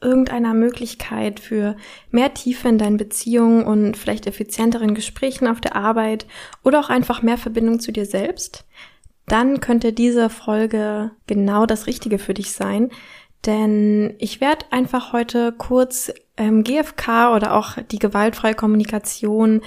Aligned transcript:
irgendeiner 0.00 0.54
Möglichkeit 0.54 1.40
für 1.40 1.76
mehr 2.10 2.32
Tiefe 2.34 2.68
in 2.68 2.78
deinen 2.78 2.96
Beziehungen 2.96 3.64
und 3.64 3.96
vielleicht 3.96 4.26
effizienteren 4.26 4.94
Gesprächen 4.94 5.46
auf 5.46 5.60
der 5.60 5.76
Arbeit 5.76 6.26
oder 6.64 6.80
auch 6.80 6.88
einfach 6.88 7.22
mehr 7.22 7.38
Verbindung 7.38 7.80
zu 7.80 7.92
dir 7.92 8.06
selbst? 8.06 8.64
Dann 9.26 9.60
könnte 9.60 9.92
diese 9.92 10.30
Folge 10.30 11.12
genau 11.26 11.66
das 11.66 11.86
Richtige 11.86 12.18
für 12.18 12.34
dich 12.34 12.52
sein, 12.52 12.90
denn 13.46 14.14
ich 14.18 14.40
werde 14.40 14.66
einfach 14.70 15.12
heute 15.12 15.52
kurz 15.52 16.12
ähm, 16.36 16.64
GFK 16.64 17.34
oder 17.34 17.54
auch 17.54 17.76
die 17.90 17.98
gewaltfreie 17.98 18.54
Kommunikation 18.54 19.62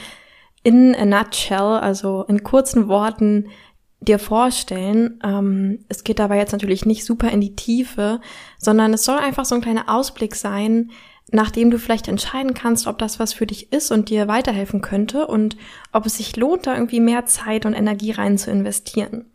in 0.63 0.95
a 0.95 1.05
nutshell, 1.05 1.79
also 1.79 2.23
in 2.27 2.43
kurzen 2.43 2.88
Worten 2.88 3.49
dir 4.07 4.20
vorstellen. 4.20 5.20
Ähm, 5.23 5.80
es 5.89 6.03
geht 6.03 6.20
dabei 6.20 6.38
jetzt 6.38 6.52
natürlich 6.52 6.85
nicht 6.85 7.05
super 7.05 7.30
in 7.30 7.41
die 7.41 7.55
Tiefe, 7.55 8.21
sondern 8.57 8.94
es 8.94 9.05
soll 9.05 9.17
einfach 9.17 9.45
so 9.45 9.55
ein 9.55 9.61
kleiner 9.61 9.89
Ausblick 9.89 10.35
sein, 10.35 10.91
nachdem 11.31 11.71
du 11.71 11.80
vielleicht 11.80 12.08
entscheiden 12.08 12.53
kannst, 12.53 12.88
ob 12.88 12.99
das 12.99 13.20
was 13.20 13.34
für 13.34 13.47
dich 13.47 13.71
ist 13.71 13.91
und 13.91 14.09
dir 14.09 14.27
weiterhelfen 14.27 14.81
könnte 14.81 15.27
und 15.27 15.58
ob 15.92 16.05
es 16.05 16.17
sich 16.17 16.36
lohnt, 16.36 16.67
da 16.67 16.75
irgendwie 16.75 17.00
mehr 17.00 17.25
Zeit 17.25 17.66
und 17.66 17.73
Energie 17.73 18.11
rein 18.11 18.38
zu 18.38 18.52
investieren. 18.52 19.25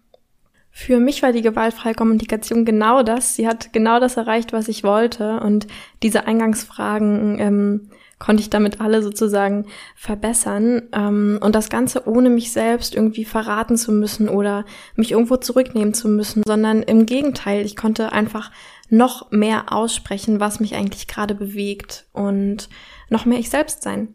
Für 0.70 1.00
mich 1.00 1.22
war 1.22 1.32
die 1.32 1.42
gewaltfreie 1.42 1.94
Kommunikation 1.94 2.64
genau 2.64 3.02
das. 3.02 3.34
Sie 3.34 3.48
hat 3.48 3.72
genau 3.72 3.98
das 3.98 4.16
erreicht, 4.16 4.52
was 4.52 4.68
ich 4.68 4.84
wollte. 4.84 5.40
Und 5.40 5.66
diese 6.04 6.28
Eingangsfragen 6.28 7.40
ähm, 7.40 7.90
konnte 8.18 8.42
ich 8.42 8.50
damit 8.50 8.80
alle 8.80 9.02
sozusagen 9.02 9.66
verbessern. 9.94 10.82
Ähm, 10.92 11.38
und 11.42 11.54
das 11.54 11.68
Ganze 11.68 12.08
ohne 12.08 12.30
mich 12.30 12.52
selbst 12.52 12.94
irgendwie 12.94 13.24
verraten 13.24 13.76
zu 13.76 13.92
müssen 13.92 14.28
oder 14.28 14.64
mich 14.96 15.12
irgendwo 15.12 15.36
zurücknehmen 15.36 15.94
zu 15.94 16.08
müssen, 16.08 16.42
sondern 16.46 16.82
im 16.82 17.06
Gegenteil, 17.06 17.64
ich 17.64 17.76
konnte 17.76 18.12
einfach 18.12 18.50
noch 18.90 19.30
mehr 19.30 19.72
aussprechen, 19.72 20.40
was 20.40 20.60
mich 20.60 20.74
eigentlich 20.74 21.06
gerade 21.06 21.34
bewegt 21.34 22.06
und 22.12 22.68
noch 23.10 23.24
mehr 23.24 23.38
ich 23.38 23.50
selbst 23.50 23.82
sein. 23.82 24.14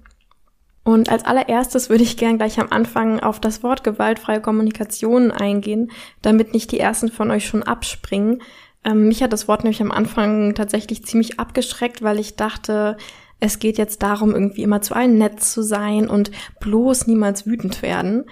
Und 0.83 1.09
als 1.09 1.23
allererstes 1.23 1.89
würde 1.89 2.03
ich 2.03 2.17
gern 2.17 2.37
gleich 2.37 2.59
am 2.59 2.67
Anfang 2.69 3.21
auf 3.21 3.39
das 3.39 3.63
Wort 3.63 3.85
gewaltfreie 3.85 4.41
Kommunikation 4.41 5.31
eingehen, 5.31 5.91
damit 6.21 6.53
nicht 6.53 6.71
die 6.71 6.79
ersten 6.79 7.09
von 7.09 7.31
euch 7.31 7.47
schon 7.47 7.63
abspringen. 7.63 8.41
Ähm, 8.83 9.07
mich 9.07 9.23
hat 9.23 9.31
das 9.31 9.47
Wort 9.47 9.63
nämlich 9.63 9.81
am 9.81 9.91
Anfang 9.91 10.55
tatsächlich 10.55 11.05
ziemlich 11.05 11.39
abgeschreckt, 11.39 12.01
weil 12.01 12.19
ich 12.19 12.35
dachte, 12.35 12.97
es 13.43 13.59
geht 13.59 13.77
jetzt 13.77 14.01
darum, 14.01 14.31
irgendwie 14.31 14.63
immer 14.63 14.81
zu 14.81 14.95
allen 14.95 15.17
nett 15.17 15.43
zu 15.43 15.63
sein 15.63 16.07
und 16.07 16.31
bloß 16.61 17.07
niemals 17.07 17.45
wütend 17.45 17.81
werden. 17.81 18.23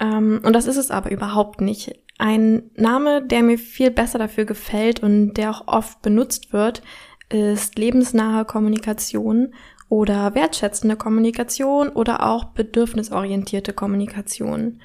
Ähm, 0.00 0.40
und 0.42 0.54
das 0.54 0.66
ist 0.66 0.78
es 0.78 0.90
aber 0.90 1.10
überhaupt 1.10 1.60
nicht. 1.60 2.00
Ein 2.16 2.70
Name, 2.74 3.22
der 3.22 3.42
mir 3.42 3.58
viel 3.58 3.90
besser 3.90 4.18
dafür 4.18 4.46
gefällt 4.46 5.02
und 5.02 5.34
der 5.34 5.50
auch 5.50 5.68
oft 5.68 6.00
benutzt 6.00 6.54
wird, 6.54 6.80
ist 7.28 7.78
lebensnahe 7.78 8.46
Kommunikation 8.46 9.52
oder 9.90 10.34
wertschätzende 10.34 10.96
Kommunikation 10.96 11.90
oder 11.90 12.26
auch 12.26 12.44
bedürfnisorientierte 12.44 13.74
Kommunikation. 13.74 14.80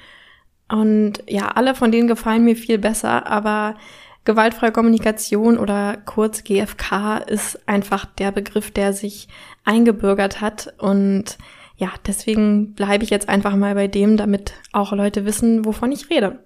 Und 0.68 1.24
ja, 1.30 1.48
alle 1.48 1.76
von 1.76 1.94
denen 1.94 2.10
gefallen 2.10 2.44
mir 2.44 2.58
viel 2.58 2.78
besser, 2.78 3.26
aber 3.26 3.76
Gewaltfreie 4.24 4.72
Kommunikation 4.72 5.58
oder 5.58 5.98
kurz 5.98 6.44
GFK 6.44 7.18
ist 7.28 7.68
einfach 7.68 8.06
der 8.06 8.32
Begriff, 8.32 8.72
der 8.72 8.94
sich 8.94 9.28
eingebürgert 9.64 10.42
hat 10.42 10.74
und 10.78 11.38
ja, 11.78 11.90
deswegen 12.06 12.74
bleibe 12.76 13.04
ich 13.04 13.10
jetzt 13.10 13.28
einfach 13.28 13.56
mal 13.56 13.74
bei 13.74 13.88
dem, 13.88 14.16
damit 14.16 14.54
auch 14.72 14.92
Leute 14.92 15.26
wissen, 15.26 15.66
wovon 15.66 15.92
ich 15.92 16.12
rede. 16.12 16.44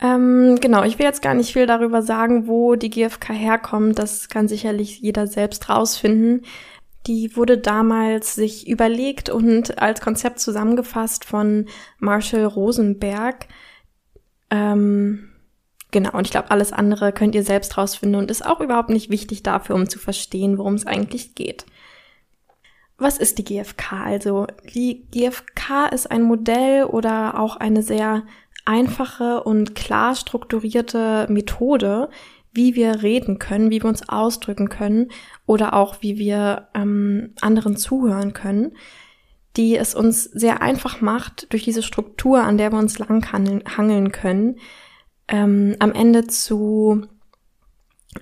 Ähm, 0.00 0.58
genau, 0.60 0.82
ich 0.82 0.98
will 0.98 1.04
jetzt 1.04 1.20
gar 1.20 1.34
nicht 1.34 1.52
viel 1.52 1.66
darüber 1.66 2.00
sagen, 2.00 2.46
wo 2.46 2.74
die 2.74 2.88
GfK 2.88 3.34
herkommt. 3.34 3.98
Das 3.98 4.30
kann 4.30 4.48
sicherlich 4.48 5.00
jeder 5.00 5.26
selbst 5.26 5.68
rausfinden. 5.68 6.46
Die 7.06 7.36
wurde 7.36 7.58
damals 7.58 8.34
sich 8.34 8.66
überlegt 8.66 9.28
und 9.28 9.78
als 9.78 10.00
Konzept 10.00 10.40
zusammengefasst 10.40 11.26
von 11.26 11.66
Marshall 11.98 12.46
Rosenberg. 12.46 13.46
Ähm, 14.50 15.33
Genau, 15.94 16.10
und 16.10 16.26
ich 16.26 16.32
glaube, 16.32 16.50
alles 16.50 16.72
andere 16.72 17.12
könnt 17.12 17.36
ihr 17.36 17.44
selbst 17.44 17.78
rausfinden 17.78 18.20
und 18.20 18.28
ist 18.28 18.44
auch 18.44 18.58
überhaupt 18.58 18.90
nicht 18.90 19.10
wichtig 19.10 19.44
dafür, 19.44 19.76
um 19.76 19.88
zu 19.88 20.00
verstehen, 20.00 20.58
worum 20.58 20.74
es 20.74 20.88
eigentlich 20.88 21.36
geht. 21.36 21.66
Was 22.98 23.16
ist 23.16 23.38
die 23.38 23.44
GfK? 23.44 23.92
Also, 24.04 24.48
die 24.74 25.06
GfK 25.12 25.86
ist 25.92 26.10
ein 26.10 26.24
Modell 26.24 26.82
oder 26.86 27.38
auch 27.38 27.54
eine 27.54 27.84
sehr 27.84 28.24
einfache 28.64 29.44
und 29.44 29.76
klar 29.76 30.16
strukturierte 30.16 31.28
Methode, 31.30 32.08
wie 32.52 32.74
wir 32.74 33.04
reden 33.04 33.38
können, 33.38 33.70
wie 33.70 33.80
wir 33.80 33.88
uns 33.88 34.08
ausdrücken 34.08 34.68
können 34.68 35.12
oder 35.46 35.74
auch 35.74 35.98
wie 36.00 36.18
wir 36.18 36.70
ähm, 36.74 37.34
anderen 37.40 37.76
zuhören 37.76 38.32
können, 38.32 38.72
die 39.56 39.76
es 39.76 39.94
uns 39.94 40.24
sehr 40.24 40.60
einfach 40.60 41.00
macht, 41.00 41.52
durch 41.52 41.62
diese 41.62 41.84
Struktur, 41.84 42.42
an 42.42 42.58
der 42.58 42.72
wir 42.72 42.80
uns 42.80 42.98
langhangeln 42.98 44.10
können, 44.10 44.56
ähm, 45.28 45.76
am 45.78 45.92
Ende 45.92 46.26
zu, 46.26 47.06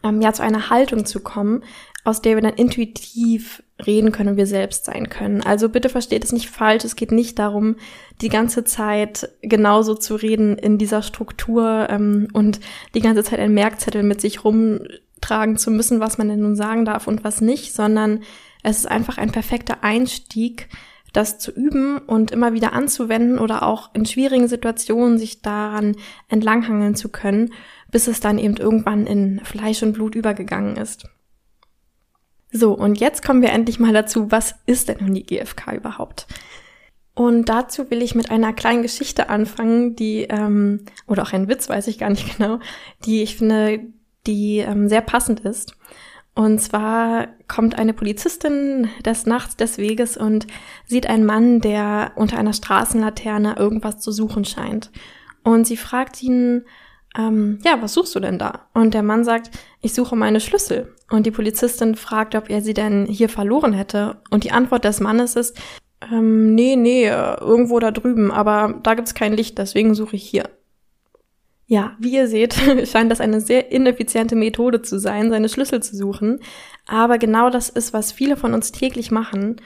ähm, 0.03 0.21
ja, 0.21 0.33
zu 0.33 0.43
einer 0.43 0.71
Haltung 0.71 1.05
zu 1.05 1.21
kommen, 1.21 1.63
aus 2.05 2.21
der 2.21 2.37
wir 2.37 2.43
dann 2.43 2.55
intuitiv 2.55 3.63
reden 3.87 4.13
können 4.13 4.31
und 4.31 4.37
wir 4.37 4.47
selbst 4.47 4.85
sein 4.85 5.09
können. 5.09 5.43
Also 5.43 5.69
bitte 5.69 5.89
versteht 5.89 6.25
es 6.25 6.33
nicht 6.33 6.51
falsch. 6.51 6.85
Es 6.85 6.97
geht 6.97 7.12
nicht 7.12 7.39
darum, 7.39 7.77
die 8.21 8.29
ganze 8.29 8.65
Zeit 8.65 9.31
genauso 9.41 9.95
zu 9.95 10.17
reden 10.17 10.59
in 10.59 10.79
dieser 10.79 11.03
Struktur 11.03 11.87
ähm, 11.91 12.29
und 12.33 12.61
die 12.95 13.01
ganze 13.01 13.23
Zeit 13.23 13.39
einen 13.39 13.55
Merkzettel 13.55 14.03
mit 14.03 14.21
sich 14.21 14.45
rumtragen 14.45 15.57
zu 15.57 15.71
müssen, 15.71 16.01
was 16.01 16.19
man 16.19 16.29
denn 16.29 16.41
nun 16.41 16.57
sagen 16.57 16.85
darf 16.85 17.07
und 17.07 17.25
was 17.25 17.41
nicht, 17.41 17.73
sondern 17.73 18.23
es 18.62 18.79
ist 18.79 18.87
einfach 18.87 19.19
ein 19.19 19.33
perfekter 19.33 19.83
Einstieg, 19.83 20.69
das 21.12 21.39
zu 21.39 21.50
üben 21.50 21.99
und 21.99 22.31
immer 22.31 22.53
wieder 22.53 22.73
anzuwenden 22.73 23.39
oder 23.39 23.62
auch 23.62 23.95
in 23.95 24.06
schwierigen 24.06 24.49
Situationen 24.49 25.19
sich 25.19 25.43
daran 25.43 25.97
entlanghangeln 26.28 26.95
zu 26.95 27.11
können, 27.11 27.53
bis 27.91 28.06
es 28.06 28.21
dann 28.21 28.39
eben 28.39 28.56
irgendwann 28.56 29.06
in 29.06 29.41
Fleisch 29.45 29.83
und 29.83 29.93
Blut 29.93 30.15
übergegangen 30.15 30.77
ist. 30.77 31.06
So, 32.50 32.73
und 32.73 33.00
jetzt 33.00 33.25
kommen 33.25 33.43
wir 33.43 33.50
endlich 33.50 33.78
mal 33.78 33.93
dazu, 33.93 34.31
was 34.31 34.55
ist 34.67 34.89
denn 34.89 34.99
nun 35.00 35.15
die 35.15 35.25
GfK 35.25 35.75
überhaupt? 35.75 36.27
Und 37.15 37.49
dazu 37.49 37.91
will 37.91 38.03
ich 38.03 38.15
mit 38.15 38.31
einer 38.31 38.53
kleinen 38.53 38.83
Geschichte 38.83 39.29
anfangen, 39.29 39.97
die, 39.97 40.23
ähm, 40.29 40.84
oder 41.06 41.23
auch 41.23 41.33
ein 41.33 41.49
Witz, 41.49 41.69
weiß 41.69 41.87
ich 41.89 41.99
gar 41.99 42.11
nicht 42.11 42.37
genau, 42.37 42.59
die 43.05 43.23
ich 43.23 43.37
finde, 43.37 43.81
die 44.27 44.59
ähm, 44.59 44.89
sehr 44.89 45.03
passend 45.03 45.41
ist. 45.41 45.77
Und 46.34 46.60
zwar 46.60 47.28
kommt 47.47 47.78
eine 47.78 47.93
Polizistin 47.93 48.88
des 49.04 49.26
Nachts 49.26 49.56
des 49.56 49.76
Weges 49.76 50.16
und 50.16 50.47
sieht 50.87 51.06
einen 51.06 51.26
Mann, 51.26 51.60
der 51.60 52.12
unter 52.16 52.38
einer 52.38 52.54
Straßenlaterne 52.54 53.56
irgendwas 53.59 54.00
zu 54.00 54.12
suchen 54.12 54.44
scheint. 54.44 54.91
Und 55.44 55.66
sie 55.66 55.76
fragt 55.76 56.22
ihn, 56.22 56.65
ähm, 57.19 57.59
ja, 57.65 57.82
was 57.82 57.93
suchst 57.93 58.15
du 58.15 58.20
denn 58.20 58.38
da? 58.38 58.66
Und 58.72 58.94
der 58.94 59.03
Mann 59.03 59.25
sagt, 59.25 59.50
ich 59.82 59.93
suche 59.93 60.16
meine 60.16 60.41
Schlüssel. 60.41 60.94
Und 61.10 61.26
die 61.26 61.31
Polizistin 61.31 61.94
fragt, 61.97 62.34
ob 62.34 62.49
er 62.49 62.62
sie 62.62 62.72
denn 62.72 63.04
hier 63.04 63.28
verloren 63.28 63.75
hätte. 63.75 64.23
Und 64.31 64.44
die 64.44 64.52
Antwort 64.52 64.85
des 64.85 65.00
Mannes 65.00 65.37
ist, 65.37 65.61
ähm, 66.11 66.55
nee, 66.55 66.76
nee, 66.76 67.06
irgendwo 67.06 67.78
da 67.78 67.90
drüben, 67.90 68.31
aber 68.31 68.81
da 68.82 68.94
gibt's 68.94 69.14
kein 69.14 69.35
Licht, 69.35 69.58
deswegen 69.58 69.94
suche 69.94 70.17
ich 70.17 70.25
hier. 70.25 70.49
Ja, 71.73 71.97
wie 71.99 72.13
ihr 72.13 72.29
seht, 72.29 72.53
scheint 72.87 73.11
das 73.11 73.23
eine 73.23 73.41
sehr 73.41 73.73
ineffiziente 73.73 74.37
Methode 74.37 74.83
zu 74.83 74.99
sein, 74.99 75.31
seine 75.31 75.49
Schlüssel 75.49 75.83
zu 75.83 75.97
suchen. 75.97 76.39
Aber 76.87 77.17
genau 77.17 77.49
das 77.49 77.71
ist, 77.71 77.95
was 77.95 78.13
viele 78.13 78.37
von 78.37 78.53
uns 78.53 78.73
täglich 78.73 79.11
machen. 79.11 79.59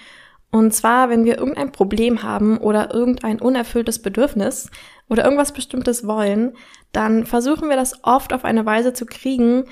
Und 0.53 0.73
zwar, 0.73 1.11
wenn 1.11 1.25
wir 1.25 1.37
irgendein 1.37 1.73
Problem 1.73 2.23
haben 2.23 2.59
oder 2.59 2.95
irgendein 2.95 3.41
unerfülltes 3.41 4.03
Bedürfnis 4.03 4.71
oder 5.09 5.25
irgendwas 5.25 5.51
Bestimmtes 5.51 6.07
wollen, 6.07 6.53
dann 6.93 7.27
versuchen 7.27 7.69
wir 7.69 7.75
das 7.75 8.05
oft 8.05 8.33
auf 8.33 8.45
eine 8.45 8.65
Weise 8.65 8.93
zu 8.93 9.05
kriegen, 9.05 9.65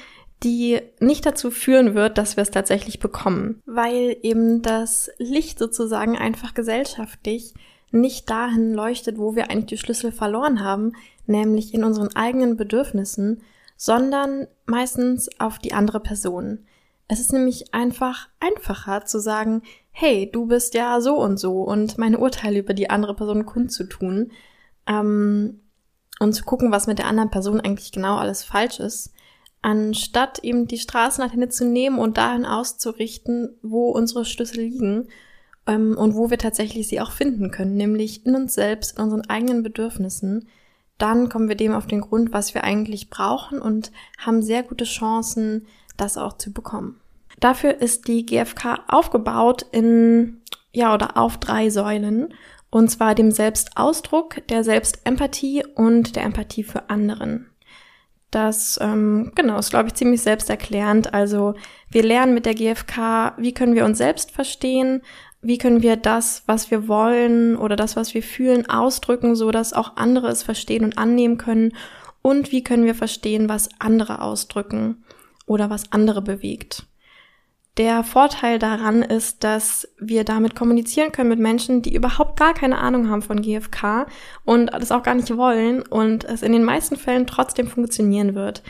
die 0.43 0.81
nicht 0.99 1.25
dazu 1.25 1.53
führen 1.53 1.95
wird, 1.95 2.19
dass 2.19 2.37
wir 2.37 2.43
es 2.43 2.51
tatsächlich 2.51 2.99
bekommen. 2.99 3.63
Weil 3.65 4.17
eben 4.23 4.61
das 4.61 5.09
Licht 5.19 5.61
sozusagen 5.61 6.19
einfach 6.19 6.53
gesellschaftlich 6.53 7.55
nicht 7.93 8.29
dahin 8.29 8.75
leuchtet, 8.75 9.19
wo 9.19 9.37
wir 9.37 9.51
eigentlich 9.51 9.67
die 9.67 9.79
Schlüssel 9.79 10.11
verloren 10.11 10.65
haben, 10.65 10.95
nämlich 11.27 11.75
in 11.75 11.85
unseren 11.85 12.15
eigenen 12.15 12.57
Bedürfnissen, 12.57 13.43
sondern 13.77 14.47
meistens 14.67 15.29
auf 15.41 15.59
die 15.59 15.73
andere 15.73 16.01
Person. 16.01 16.61
Es 17.09 17.21
ist 17.21 17.33
nämlich 17.33 17.75
einfach 17.75 18.29
einfacher 18.41 19.05
zu 19.05 19.19
sagen, 19.19 19.63
hey, 19.91 20.31
du 20.31 20.47
bist 20.47 20.75
ja 20.75 21.01
so 21.01 21.17
und 21.17 21.39
so 21.39 21.63
und 21.63 21.99
meine 21.99 22.19
Urteile 22.19 22.59
über 22.59 22.75
die 22.75 22.91
andere 22.91 23.15
Person 23.15 23.47
kundzutun 23.47 24.33
ähm, 24.87 25.61
und 26.19 26.33
zu 26.33 26.45
gucken, 26.45 26.73
was 26.73 26.87
mit 26.87 26.99
der 26.99 27.07
anderen 27.07 27.31
Person 27.31 27.61
eigentlich 27.61 27.93
genau 27.93 28.17
alles 28.17 28.43
falsch 28.43 28.81
ist, 28.81 29.13
anstatt 29.63 30.41
eben 30.41 30.67
die 30.67 30.79
Straßenlaterne 30.79 31.49
zu 31.49 31.67
nehmen 31.67 31.99
und 31.99 32.17
dahin 32.17 32.47
auszurichten, 32.47 33.57
wo 33.63 33.91
unsere 33.91 34.25
Schlüssel 34.25 34.63
liegen 34.63 35.09
ähm, 35.67 35.97
und 35.97 36.15
wo 36.15 36.31
wir 36.31 36.39
tatsächlich 36.39 36.89
sie 36.89 37.01
auch 37.01 37.13
finden 37.13 37.51
können, 37.51 37.77
nämlich 37.77 38.25
in 38.27 38.35
uns 38.35 38.55
selbst, 38.55 38.97
in 38.97 39.05
unseren 39.05 39.29
eigenen 39.29 39.63
Bedürfnissen. 39.63 40.49
Dann 40.99 41.29
kommen 41.29 41.49
wir 41.49 41.57
dem 41.57 41.75
auf 41.75 41.87
den 41.87 42.01
Grund, 42.01 42.33
was 42.33 42.55
wir 42.55 42.65
eigentlich 42.65 43.11
brauchen 43.11 43.61
und 43.61 43.91
haben 44.19 44.43
sehr 44.43 44.63
gute 44.63 44.85
Chancen, 44.85 45.67
das 45.97 46.17
auch 46.17 46.39
zu 46.39 46.53
bekommen. 46.53 47.01
Dafür 47.41 47.81
ist 47.81 48.07
die 48.09 48.25
GfK 48.25 48.85
aufgebaut 48.89 49.67
in, 49.73 50.41
ja, 50.73 50.95
oder 50.95 51.17
auf 51.17 51.39
drei 51.39 51.69
Säulen. 51.71 52.33
Und 52.71 52.89
zwar 52.91 53.15
dem 53.15 53.31
Selbstausdruck, 53.31 54.47
der 54.49 54.65
Selbstempathie 54.65 55.65
und 55.75 56.17
der 56.17 56.25
Empathie 56.25 56.65
für 56.65 56.91
anderen. 56.91 57.51
Das, 58.31 58.81
ähm, 58.83 59.31
genau, 59.37 59.59
ist, 59.59 59.71
glaube 59.71 59.89
ich, 59.89 59.95
ziemlich 59.95 60.23
selbsterklärend. 60.23 61.15
Also 61.15 61.55
wir 61.89 62.03
lernen 62.03 62.35
mit 62.35 62.47
der 62.47 62.55
GfK, 62.55 63.35
wie 63.39 63.55
können 63.55 63.77
wir 63.77 63.85
uns 63.85 63.99
selbst 63.99 64.33
verstehen, 64.33 65.03
wie 65.45 65.59
können 65.59 65.83
wir 65.83 65.97
das, 65.97 66.43
was 66.47 66.71
wir 66.71 66.89
wollen 66.89 67.57
oder 67.57 67.77
das, 67.77 67.97
was 67.97 68.15
wir 68.15 68.23
fühlen, 68.23 68.69
ausdrücken, 68.69 69.37
so 69.37 69.51
dass 69.51 69.73
auch 69.73 69.97
andere 69.97 70.29
es 70.29 70.43
verstehen 70.43 70.85
und 70.85 70.99
annehmen 70.99 71.39
können 71.39 71.73
und 72.23 72.51
wie 72.53 72.65
können 72.65 72.85
wir 72.85 72.95
verstehen, 72.95 73.49
was 73.49 73.69
andere 73.79 74.23
ausdrücken 74.23 75.05
oder 75.47 75.69
was 75.69 75.93
andere 75.93 76.23
bewegt. 76.23 76.87
Der 77.77 78.05
Vorteil 78.05 78.61
daran 78.61 79.03
ist, 79.03 79.43
dass 79.43 79.89
wir 79.99 80.23
damit 80.23 80.55
kommunizieren 80.55 81.11
können 81.11 81.29
mit 81.29 81.41
Menschen, 81.41 81.83
die 81.83 81.95
überhaupt 81.95 82.39
gar 82.39 82.55
keine 82.55 82.79
Ahnung 82.79 83.11
haben 83.11 83.23
von 83.23 83.43
GFK 83.43 84.07
und 84.45 84.73
das 84.73 84.93
auch 84.93 85.03
gar 85.03 85.17
nicht 85.17 85.37
wollen 85.37 85.83
und 85.83 86.25
es 86.25 86.43
in 86.43 86.53
den 86.53 86.63
meisten 86.63 86.97
Fällen 86.97 87.27
trotzdem 87.27 87.67
funktionieren 87.67 88.37
wird, 88.37 88.63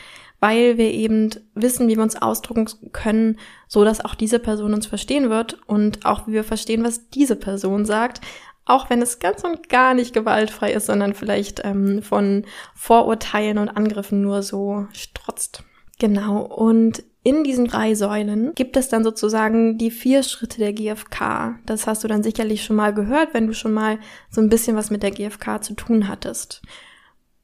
weil 0.44 0.76
wir 0.76 0.91
eben 0.91 1.31
wissen, 1.55 1.88
wie 1.88 1.96
wir 1.96 2.02
uns 2.02 2.20
ausdrücken 2.20 2.67
können, 2.93 3.38
so 3.67 3.82
dass 3.82 4.05
auch 4.05 4.14
diese 4.14 4.38
Person 4.38 4.75
uns 4.75 4.85
verstehen 4.85 5.31
wird 5.31 5.56
und 5.67 6.05
auch 6.05 6.26
wie 6.26 6.35
wir 6.35 6.44
verstehen, 6.44 6.85
was 6.85 7.08
diese 7.08 7.35
Person 7.35 7.87
sagt, 7.87 8.20
auch 8.67 8.91
wenn 8.91 9.00
es 9.00 9.20
ganz 9.20 9.43
und 9.43 9.70
gar 9.70 9.94
nicht 9.94 10.12
gewaltfrei 10.12 10.75
ist, 10.75 10.85
sondern 10.85 11.14
vielleicht 11.14 11.64
ähm, 11.64 12.02
von 12.02 12.44
Vorurteilen 12.75 13.56
und 13.56 13.70
Angriffen 13.70 14.20
nur 14.20 14.43
so 14.43 14.87
strotzt. 14.93 15.64
Genau. 15.99 16.43
Und 16.43 17.02
in 17.23 17.43
diesen 17.43 17.67
drei 17.67 17.94
Säulen 17.94 18.55
gibt 18.55 18.76
es 18.76 18.91
dann 18.91 19.02
sozusagen 19.02 19.79
die 19.79 19.91
vier 19.91 20.23
Schritte 20.23 20.58
der 20.58 20.75
GfK. 20.75 21.58
Das 21.64 21.87
hast 21.87 22.05
du 22.05 22.08
dann 22.08 22.23
sicherlich 22.23 22.62
schon 22.62 22.76
mal 22.76 22.93
gehört, 22.93 23.32
wenn 23.32 23.46
du 23.46 23.55
schon 23.55 23.73
mal 23.73 23.99
so 24.29 24.43
ein 24.43 24.50
bisschen 24.50 24.76
was 24.76 24.91
mit 24.91 25.02
der 25.02 25.11
GfK 25.11 25.62
zu 25.62 25.73
tun 25.73 26.06
hattest. 26.06 26.61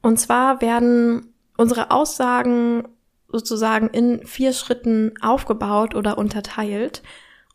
Und 0.02 0.20
zwar 0.20 0.60
werden 0.60 1.32
unsere 1.60 1.90
Aussagen 1.90 2.88
sozusagen 3.28 3.88
in 3.88 4.26
vier 4.26 4.52
Schritten 4.52 5.14
aufgebaut 5.20 5.94
oder 5.94 6.18
unterteilt. 6.18 7.02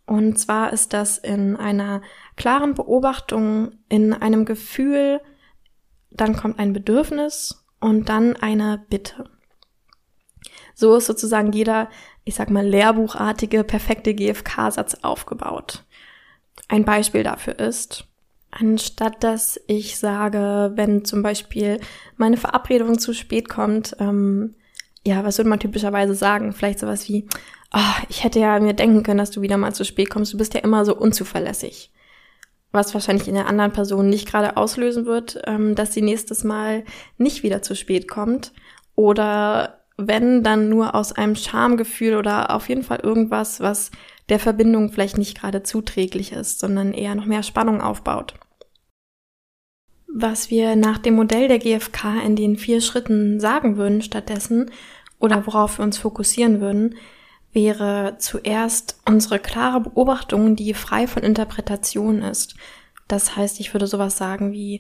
Und 0.06 0.38
zwar 0.40 0.72
ist 0.72 0.94
das 0.94 1.18
in 1.18 1.56
einer 1.57 2.02
klaren 2.38 2.75
Beobachtung, 2.75 3.74
in 3.90 4.13
einem 4.13 4.46
Gefühl, 4.46 5.19
dann 6.12 6.36
kommt 6.38 6.60
ein 6.60 6.72
Bedürfnis 6.72 7.66
und 7.80 8.07
dann 8.07 8.36
eine 8.38 8.86
Bitte. 8.90 9.30
So 10.75 10.96
ist 10.96 11.07
sozusagen 11.07 11.52
jeder 11.52 11.90
ich 12.25 12.36
sag 12.36 12.50
mal, 12.50 12.66
lehrbuchartige, 12.66 13.63
perfekte 13.63 14.13
GFK-Satz 14.13 14.98
aufgebaut. 15.04 15.86
Ein 16.68 16.84
Beispiel 16.84 17.24
dafür 17.24 17.60
ist, 17.60 18.06
anstatt 18.57 19.24
dass 19.24 19.60
ich 19.68 19.98
sage, 19.98 20.72
wenn 20.75 21.06
zum 21.06 21.22
Beispiel 21.22 21.80
meine 22.18 22.38
Verabredung 22.38 22.98
zu 22.98 23.13
spät 23.13 23.50
kommt, 23.50 23.96
ähm, 24.00 24.56
ja, 25.06 25.24
was 25.24 25.38
würde 25.38 25.50
man 25.50 25.60
typischerweise 25.60 26.16
sagen? 26.16 26.52
Vielleicht 26.54 26.80
sowas 26.80 27.07
wie, 27.07 27.28
oh, 27.74 28.04
ich 28.10 28.24
hätte 28.24 28.40
ja 28.40 28.60
mir 28.60 28.74
denken 28.74 29.04
können, 29.04 29.19
dass 29.19 29.31
du 29.31 29.42
wieder 29.42 29.57
mal 29.57 29.74
zu 29.74 29.86
spät 29.86 30.10
kommst. 30.10 30.34
Du 30.34 30.38
bist 30.38 30.54
ja 30.56 30.62
immer 30.62 30.84
so 30.84 30.96
unzuverlässig. 30.96 31.92
Was 32.72 32.94
wahrscheinlich 32.94 33.28
in 33.28 33.36
der 33.36 33.48
anderen 33.48 33.72
Person 33.72 34.10
nicht 34.10 34.28
gerade 34.28 34.57
auslösen 34.57 35.06
wird, 35.06 35.40
ähm, 35.46 35.75
dass 35.75 35.94
sie 35.94 36.02
nächstes 36.02 36.44
Mal 36.44 36.84
nicht 37.18 37.44
wieder 37.44 37.62
zu 37.62 37.75
spät 37.75 38.07
kommt. 38.07 38.52
Oder 38.96 39.81
wenn 39.98 40.44
dann 40.44 40.69
nur 40.69 40.96
aus 40.96 41.12
einem 41.12 41.36
Schamgefühl 41.36 42.16
oder 42.16 42.54
auf 42.54 42.68
jeden 42.68 42.84
Fall 42.84 43.00
irgendwas, 43.02 43.60
was 43.60 43.92
der 44.30 44.40
Verbindung 44.40 44.92
vielleicht 44.92 45.18
nicht 45.18 45.40
gerade 45.40 45.62
zuträglich 45.62 46.31
ist, 46.31 46.60
sondern 46.60 46.94
eher 46.94 47.16
noch 47.16 47.25
mehr 47.25 47.44
Spannung 47.44 47.80
aufbaut. 47.81 48.34
Was 50.18 50.50
wir 50.50 50.78
nach 50.78 50.98
dem 50.98 51.16
Modell 51.16 51.50
der 51.50 51.60
GfK 51.60 52.22
in 52.26 52.38
den 52.38 52.56
vier 52.56 52.80
Schritten 52.80 53.42
sagen 53.42 53.76
würden 53.76 54.02
stattdessen 54.02 54.72
oder 55.20 55.46
worauf 55.46 55.78
wir 55.78 55.84
uns 55.84 55.98
fokussieren 55.98 56.62
würden, 56.62 56.96
wäre 57.52 58.16
zuerst 58.18 58.98
unsere 59.06 59.40
klare 59.40 59.82
Beobachtung, 59.82 60.56
die 60.56 60.74
frei 60.74 61.08
von 61.08 61.22
Interpretation 61.22 62.22
ist. 62.22 62.56
Das 63.10 63.36
heißt, 63.36 63.60
ich 63.60 63.74
würde 63.74 63.88
sowas 63.88 64.18
sagen 64.18 64.54
wie, 64.54 64.80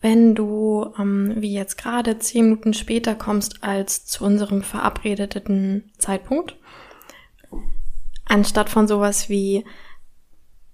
wenn 0.00 0.36
du, 0.36 0.92
ähm, 1.00 1.34
wie 1.34 1.52
jetzt 1.52 1.78
gerade, 1.78 2.20
zehn 2.20 2.44
Minuten 2.44 2.72
später 2.72 3.16
kommst 3.16 3.64
als 3.64 4.06
zu 4.06 4.24
unserem 4.24 4.62
verabredeten 4.62 5.90
Zeitpunkt, 5.98 6.56
anstatt 8.24 8.70
von 8.70 8.86
sowas 8.86 9.28
wie 9.28 9.64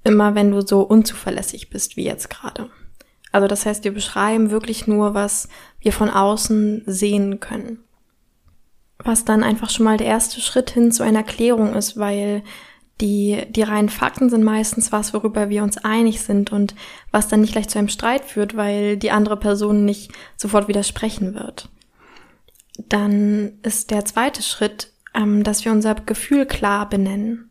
immer, 0.05 0.35
wenn 0.35 0.51
du 0.51 0.61
so 0.61 0.83
unzuverlässig 0.83 1.71
bist 1.71 1.97
wie 1.97 2.05
jetzt 2.05 2.29
gerade. 2.29 2.69
Also 3.33 3.49
das 3.49 3.67
heißt, 3.67 3.85
wir 3.85 3.93
beschreiben 3.93 4.51
wirklich 4.51 4.87
nur, 4.87 5.15
was 5.15 5.49
wir 5.81 5.93
von 5.93 6.11
außen 6.11 6.83
sehen 6.87 7.41
können. 7.41 7.79
Was 8.99 9.25
dann 9.25 9.43
einfach 9.43 9.71
schon 9.71 9.85
mal 9.85 9.97
der 9.97 10.07
erste 10.07 10.41
Schritt 10.41 10.71
hin 10.71 10.93
zu 10.93 11.03
einer 11.03 11.25
Klärung 11.25 11.75
ist, 11.75 11.99
weil 11.99 12.45
die, 13.01 13.43
die 13.51 13.63
reinen 13.63 13.89
Fakten 13.89 14.31
sind 14.31 14.45
meistens 14.45 14.93
was, 14.93 15.13
worüber 15.13 15.49
wir 15.49 15.65
uns 15.65 15.79
einig 15.79 16.21
sind 16.21 16.53
und 16.53 16.77
was 17.11 17.27
dann 17.27 17.41
nicht 17.41 17.53
gleich 17.53 17.69
zu 17.69 17.79
einem 17.79 17.89
Streit 17.89 18.25
führt, 18.25 18.57
weil 18.57 18.97
die 18.97 19.11
andere 19.11 19.37
Person 19.37 19.85
nicht 19.85 20.13
sofort 20.37 20.69
widersprechen 20.69 21.35
wird. 21.35 21.69
Dann 22.89 23.59
ist 23.63 23.91
der 23.91 24.05
zweite 24.05 24.43
Schritt, 24.43 24.93
ähm, 25.15 25.43
dass 25.43 25.65
wir 25.65 25.73
unser 25.73 25.95
Gefühl 25.95 26.47
klar 26.47 26.89
benennen. 26.89 27.51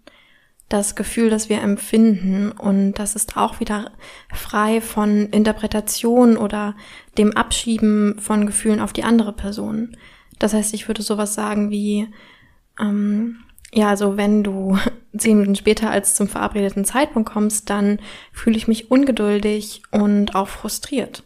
Das 0.72 0.96
Gefühl, 0.96 1.30
das 1.30 1.50
wir 1.50 1.62
empfinden 1.62 2.54
und 2.54 2.94
das 2.94 3.18
ist 3.18 3.36
auch 3.36 3.60
wieder 3.60 3.92
frei 4.34 4.80
von 4.80 5.26
Interpretation 5.28 6.38
oder 6.38 6.78
dem 7.18 7.36
Abschieben 7.36 8.18
von 8.20 8.46
Gefühlen 8.46 8.80
auf 8.80 8.94
die 8.94 9.04
andere 9.04 9.34
Person. 9.34 9.98
Das 10.40 10.54
heißt, 10.54 10.74
ich 10.74 10.88
würde 10.88 11.02
sowas 11.02 11.34
sagen 11.34 11.72
wie, 11.72 12.08
ähm, 12.80 13.40
ja, 13.74 13.90
also 13.90 14.16
wenn 14.16 14.46
du 14.46 14.78
zehn 15.18 15.40
Minuten 15.40 15.58
später 15.58 15.90
als 15.90 16.16
zum 16.16 16.30
verabredeten 16.30 16.86
Zeitpunkt 16.86 17.30
kommst, 17.30 17.70
dann 17.70 18.00
fühle 18.32 18.56
ich 18.56 18.70
mich 18.70 18.90
ungeduldig 18.90 19.84
und 19.92 20.36
auch 20.36 20.48
frustriert. 20.48 21.26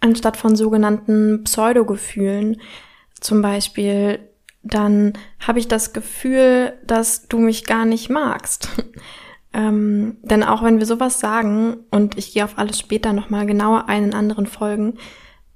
Anstatt 0.00 0.36
von 0.36 0.54
sogenannten 0.54 1.44
Pseudogefühlen, 1.44 2.60
zum 3.20 3.40
Beispiel, 3.40 4.18
dann 4.66 5.12
habe 5.38 5.58
ich 5.58 5.68
das 5.68 5.92
Gefühl, 5.92 6.74
dass 6.84 7.28
du 7.28 7.38
mich 7.38 7.64
gar 7.64 7.84
nicht 7.84 8.10
magst. 8.10 8.68
ähm, 9.52 10.16
denn 10.22 10.42
auch 10.42 10.62
wenn 10.62 10.78
wir 10.78 10.86
sowas 10.86 11.20
sagen, 11.20 11.78
und 11.90 12.18
ich 12.18 12.32
gehe 12.32 12.44
auf 12.44 12.58
alles 12.58 12.78
später 12.78 13.12
nochmal 13.12 13.46
genauer 13.46 13.88
ein 13.88 14.04
in 14.04 14.14
anderen 14.14 14.46
Folgen, 14.46 14.94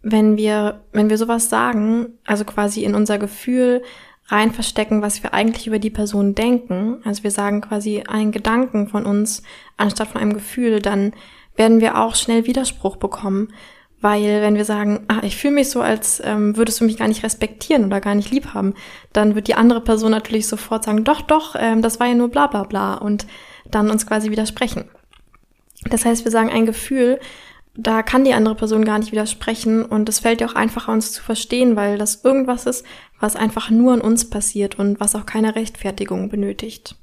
wenn 0.03 0.37
wir, 0.37 0.83
wenn 0.93 1.11
wir 1.11 1.19
sowas 1.19 1.51
sagen, 1.51 2.19
also 2.25 2.45
quasi 2.45 2.85
in 2.85 2.95
unser 2.95 3.19
Gefühl 3.19 3.83
rein 4.29 4.53
verstecken, 4.53 5.03
was 5.03 5.23
wir 5.23 5.35
eigentlich 5.35 5.67
über 5.67 5.79
die 5.79 5.91
Person 5.91 6.35
denken, 6.35 7.03
also 7.05 7.25
wir 7.25 7.33
sagen 7.33 7.61
quasi 7.61 8.05
einen 8.07 8.33
Gedanken 8.33 8.87
von 8.87 9.05
uns 9.05 9.43
anstatt 9.77 10.09
von 10.09 10.21
einem 10.21 10.35
Gefühl, 10.35 10.81
dann 10.81 11.13
werden 11.57 11.81
wir 11.81 11.99
auch 11.99 12.15
schnell 12.15 12.47
Widerspruch 12.47 12.97
bekommen. 12.97 13.53
Weil 14.01 14.41
wenn 14.41 14.57
wir 14.57 14.65
sagen, 14.65 15.05
ah, 15.09 15.21
ich 15.23 15.37
fühle 15.37 15.55
mich 15.55 15.69
so, 15.69 15.83
als 15.83 16.23
ähm, 16.25 16.57
würdest 16.57 16.81
du 16.81 16.85
mich 16.85 16.97
gar 16.97 17.09
nicht 17.09 17.23
respektieren 17.23 17.85
oder 17.85 18.01
gar 18.01 18.15
nicht 18.15 18.31
lieb 18.31 18.55
haben, 18.55 18.75
dann 19.13 19.35
wird 19.35 19.49
die 19.49 19.55
andere 19.55 19.83
Person 19.83 20.11
natürlich 20.11 20.47
sofort 20.49 20.85
sagen, 20.85 21.05
doch, 21.05 21.21
doch, 21.21 21.55
ähm, 21.59 21.83
das 21.83 22.01
war 22.01 22.07
ja 22.07 22.15
nur 22.15 22.31
bla 22.31 22.47
bla 22.47 22.65
bla 22.65 22.95
und 22.95 23.27
dann 23.71 23.91
uns 23.91 24.07
quasi 24.07 24.31
widersprechen. 24.31 24.89
Das 25.91 26.05
heißt, 26.05 26.25
wir 26.25 26.33
sagen 26.33 26.51
ein 26.51 26.67
Gefühl, 26.67 27.21
da 27.75 28.03
kann 28.03 28.25
die 28.25 28.35
andere 28.35 28.55
Person 28.55 28.85
gar 28.85 28.99
nicht 28.99 29.13
widersprechen 29.13 29.85
und 29.85 30.09
es 30.09 30.21
fällt 30.21 30.41
ja 30.41 30.49
auch 30.49 30.55
einfacher, 30.55 30.93
uns 30.93 31.13
zu 31.13 31.23
verstehen, 31.23 31.77
weil 31.77 31.99
das 31.99 32.25
irgendwas 32.25 32.67
ist, 32.67 32.85
was 33.19 33.37
einfach 33.37 33.71
nur 33.71 33.93
an 33.93 34.01
uns 34.01 34.29
passiert 34.29 34.79
und 34.79 34.99
was 34.99 35.15
auch 35.15 35.27
keine 35.27 35.55
Rechtfertigung 35.55 36.29
benötigt. 36.31 36.97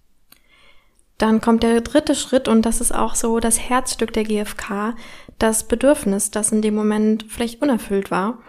Dann 1.17 1.41
kommt 1.41 1.63
der 1.63 1.81
dritte 1.81 2.13
Schritt 2.13 2.47
und 2.47 2.63
das 2.63 2.81
ist 2.81 2.93
auch 2.93 3.15
so 3.15 3.39
das 3.39 3.59
Herzstück 3.59 4.13
der 4.13 4.23
GfK, 4.23 4.93
das 5.39 5.67
Bedürfnis, 5.67 6.31
das 6.31 6.51
in 6.51 6.61
dem 6.61 6.75
Moment 6.75 7.25
vielleicht 7.27 7.61
unerfüllt 7.61 8.11
war. 8.11 8.39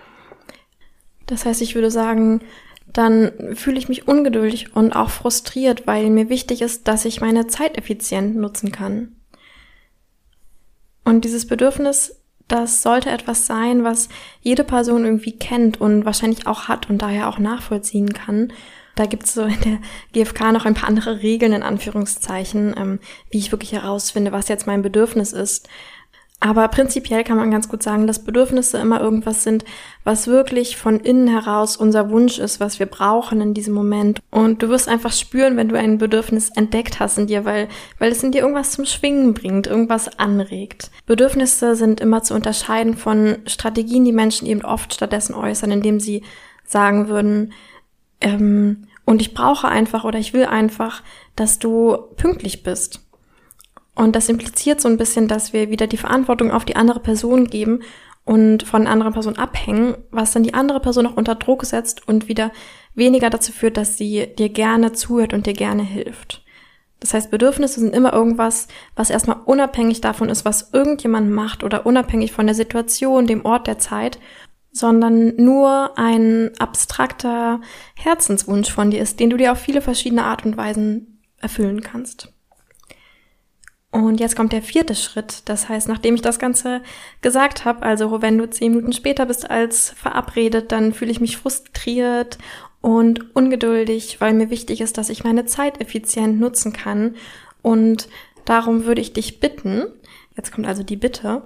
Das 1.26 1.44
heißt, 1.44 1.60
ich 1.60 1.74
würde 1.74 1.90
sagen, 1.90 2.40
dann 2.92 3.32
fühle 3.54 3.78
ich 3.78 3.88
mich 3.88 4.08
ungeduldig 4.08 4.74
und 4.74 4.92
auch 4.92 5.10
frustriert, 5.10 5.86
weil 5.86 6.08
mir 6.10 6.30
wichtig 6.30 6.62
ist, 6.62 6.88
dass 6.88 7.04
ich 7.04 7.20
meine 7.20 7.46
Zeit 7.46 7.76
effizient 7.76 8.36
nutzen 8.36 8.72
kann. 8.72 9.16
Und 11.04 11.24
dieses 11.24 11.46
Bedürfnis, 11.46 12.22
das 12.48 12.82
sollte 12.82 13.10
etwas 13.10 13.46
sein, 13.46 13.84
was 13.84 14.08
jede 14.40 14.64
Person 14.64 15.04
irgendwie 15.04 15.36
kennt 15.36 15.80
und 15.80 16.06
wahrscheinlich 16.06 16.46
auch 16.46 16.68
hat 16.68 16.88
und 16.88 17.02
daher 17.02 17.28
auch 17.28 17.38
nachvollziehen 17.38 18.14
kann. 18.14 18.52
Da 18.94 19.06
gibt 19.06 19.24
es 19.24 19.34
so 19.34 19.42
in 19.42 19.60
der 19.60 19.78
GfK 20.12 20.52
noch 20.52 20.64
ein 20.64 20.74
paar 20.74 20.88
andere 20.88 21.22
Regeln 21.22 21.52
in 21.52 21.62
Anführungszeichen, 21.62 22.74
ähm, 22.76 22.98
wie 23.30 23.38
ich 23.38 23.52
wirklich 23.52 23.72
herausfinde, 23.72 24.32
was 24.32 24.48
jetzt 24.48 24.66
mein 24.66 24.82
Bedürfnis 24.82 25.32
ist. 25.32 25.68
Aber 26.40 26.68
prinzipiell 26.68 27.24
kann 27.24 27.36
man 27.36 27.50
ganz 27.50 27.68
gut 27.68 27.82
sagen, 27.82 28.06
dass 28.06 28.24
Bedürfnisse 28.24 28.78
immer 28.78 29.00
irgendwas 29.00 29.42
sind, 29.42 29.64
was 30.04 30.28
wirklich 30.28 30.76
von 30.76 31.00
innen 31.00 31.26
heraus 31.26 31.76
unser 31.76 32.10
Wunsch 32.10 32.38
ist, 32.38 32.60
was 32.60 32.78
wir 32.78 32.86
brauchen 32.86 33.40
in 33.40 33.54
diesem 33.54 33.74
Moment. 33.74 34.20
Und 34.30 34.62
du 34.62 34.68
wirst 34.68 34.88
einfach 34.88 35.10
spüren, 35.12 35.56
wenn 35.56 35.68
du 35.68 35.76
ein 35.76 35.98
Bedürfnis 35.98 36.50
entdeckt 36.50 37.00
hast 37.00 37.18
in 37.18 37.26
dir, 37.26 37.44
weil, 37.44 37.68
weil 37.98 38.12
es 38.12 38.22
in 38.22 38.30
dir 38.30 38.42
irgendwas 38.42 38.70
zum 38.70 38.84
Schwingen 38.84 39.34
bringt, 39.34 39.66
irgendwas 39.66 40.16
anregt. 40.18 40.92
Bedürfnisse 41.06 41.74
sind 41.74 42.00
immer 42.00 42.22
zu 42.22 42.34
unterscheiden 42.34 42.96
von 42.96 43.38
Strategien, 43.46 44.04
die 44.04 44.12
Menschen 44.12 44.46
eben 44.46 44.64
oft 44.64 44.94
stattdessen 44.94 45.34
äußern, 45.34 45.72
indem 45.72 45.98
sie 45.98 46.22
sagen 46.64 47.08
würden, 47.08 47.52
ähm, 48.20 48.84
und 49.04 49.22
ich 49.22 49.32
brauche 49.32 49.66
einfach 49.66 50.04
oder 50.04 50.18
ich 50.18 50.34
will 50.34 50.44
einfach, 50.44 51.02
dass 51.34 51.58
du 51.58 51.96
pünktlich 52.16 52.62
bist. 52.62 53.07
Und 53.98 54.14
das 54.14 54.28
impliziert 54.28 54.80
so 54.80 54.88
ein 54.88 54.96
bisschen, 54.96 55.26
dass 55.26 55.52
wir 55.52 55.70
wieder 55.70 55.88
die 55.88 55.96
Verantwortung 55.96 56.52
auf 56.52 56.64
die 56.64 56.76
andere 56.76 57.00
Person 57.00 57.48
geben 57.48 57.80
und 58.24 58.62
von 58.62 58.82
der 58.82 58.92
anderen 58.92 59.12
Person 59.12 59.36
abhängen, 59.36 59.96
was 60.12 60.32
dann 60.32 60.44
die 60.44 60.54
andere 60.54 60.78
Person 60.78 61.04
auch 61.04 61.16
unter 61.16 61.34
Druck 61.34 61.64
setzt 61.64 62.06
und 62.06 62.28
wieder 62.28 62.52
weniger 62.94 63.28
dazu 63.28 63.50
führt, 63.50 63.76
dass 63.76 63.96
sie 63.96 64.28
dir 64.38 64.50
gerne 64.50 64.92
zuhört 64.92 65.34
und 65.34 65.46
dir 65.46 65.52
gerne 65.52 65.82
hilft. 65.82 66.44
Das 67.00 67.12
heißt, 67.12 67.32
Bedürfnisse 67.32 67.80
sind 67.80 67.92
immer 67.92 68.12
irgendwas, 68.12 68.68
was 68.94 69.10
erstmal 69.10 69.38
unabhängig 69.44 70.00
davon 70.00 70.28
ist, 70.28 70.44
was 70.44 70.70
irgendjemand 70.72 71.32
macht 71.32 71.64
oder 71.64 71.84
unabhängig 71.84 72.30
von 72.30 72.46
der 72.46 72.54
Situation, 72.54 73.26
dem 73.26 73.44
Ort, 73.44 73.66
der 73.66 73.80
Zeit, 73.80 74.20
sondern 74.70 75.34
nur 75.34 75.98
ein 75.98 76.52
abstrakter 76.60 77.60
Herzenswunsch 77.96 78.70
von 78.70 78.92
dir 78.92 79.02
ist, 79.02 79.18
den 79.18 79.30
du 79.30 79.36
dir 79.36 79.50
auf 79.50 79.58
viele 79.58 79.80
verschiedene 79.80 80.22
Art 80.22 80.46
und 80.46 80.56
Weisen 80.56 81.20
erfüllen 81.40 81.80
kannst. 81.80 82.32
Und 83.90 84.20
jetzt 84.20 84.36
kommt 84.36 84.52
der 84.52 84.62
vierte 84.62 84.94
Schritt. 84.94 85.42
Das 85.46 85.68
heißt, 85.68 85.88
nachdem 85.88 86.14
ich 86.14 86.20
das 86.20 86.38
Ganze 86.38 86.82
gesagt 87.22 87.64
habe, 87.64 87.82
also 87.82 88.20
wenn 88.20 88.36
du 88.36 88.48
zehn 88.48 88.72
Minuten 88.72 88.92
später 88.92 89.26
bist 89.26 89.48
als 89.48 89.90
verabredet, 89.90 90.72
dann 90.72 90.92
fühle 90.92 91.10
ich 91.10 91.20
mich 91.20 91.38
frustriert 91.38 92.36
und 92.82 93.34
ungeduldig, 93.34 94.20
weil 94.20 94.34
mir 94.34 94.50
wichtig 94.50 94.80
ist, 94.80 94.98
dass 94.98 95.08
ich 95.08 95.24
meine 95.24 95.46
Zeit 95.46 95.80
effizient 95.80 96.38
nutzen 96.38 96.72
kann. 96.72 97.16
Und 97.62 98.08
darum 98.44 98.84
würde 98.84 99.00
ich 99.00 99.14
dich 99.14 99.40
bitten, 99.40 99.86
jetzt 100.36 100.52
kommt 100.52 100.66
also 100.66 100.82
die 100.82 100.96
Bitte, 100.96 101.42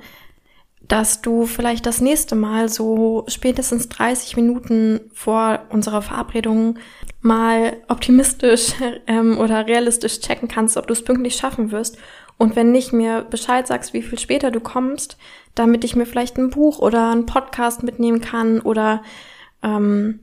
dass 0.89 1.23
du 1.23 1.47
vielleicht 1.47 1.87
das 1.87 2.01
nächste 2.01 2.35
Mal 2.35 2.69
so 2.69 3.25
spätestens 3.29 3.89
30 3.89 4.37
Minuten 4.37 5.01
vor 5.15 5.61
unserer 5.71 6.03
Verabredung 6.03 6.79
mal 7.21 7.79
optimistisch 7.89 8.75
ähm, 9.07 9.39
oder 9.39 9.67
realistisch 9.67 10.21
checken 10.21 10.49
kannst, 10.49 10.77
ob 10.77 10.87
du 10.87 10.93
es 10.93 11.05
pünktlich 11.05 11.37
schaffen 11.37 11.71
wirst 11.71 11.99
und 12.43 12.57
wenn 12.57 12.73
nicht, 12.73 12.93
mir 12.93 13.23
Bescheid 13.23 13.67
sagst, 13.69 13.93
wie 13.93 14.03
viel 14.03 14.19
später 14.19 14.51
du 14.51 14.59
kommst, 14.59 15.17
damit 15.55 15.85
ich 15.85 15.95
mir 15.95 16.07
vielleicht 16.07 16.39
ein 16.39 16.51
Buch 16.51 16.81
oder 16.81 17.11
einen 17.11 17.25
Podcast 17.25 17.85
mitnehmen 17.85 18.21
kann 18.21 18.61
oder 18.61 19.05
ähm, 19.63 20.19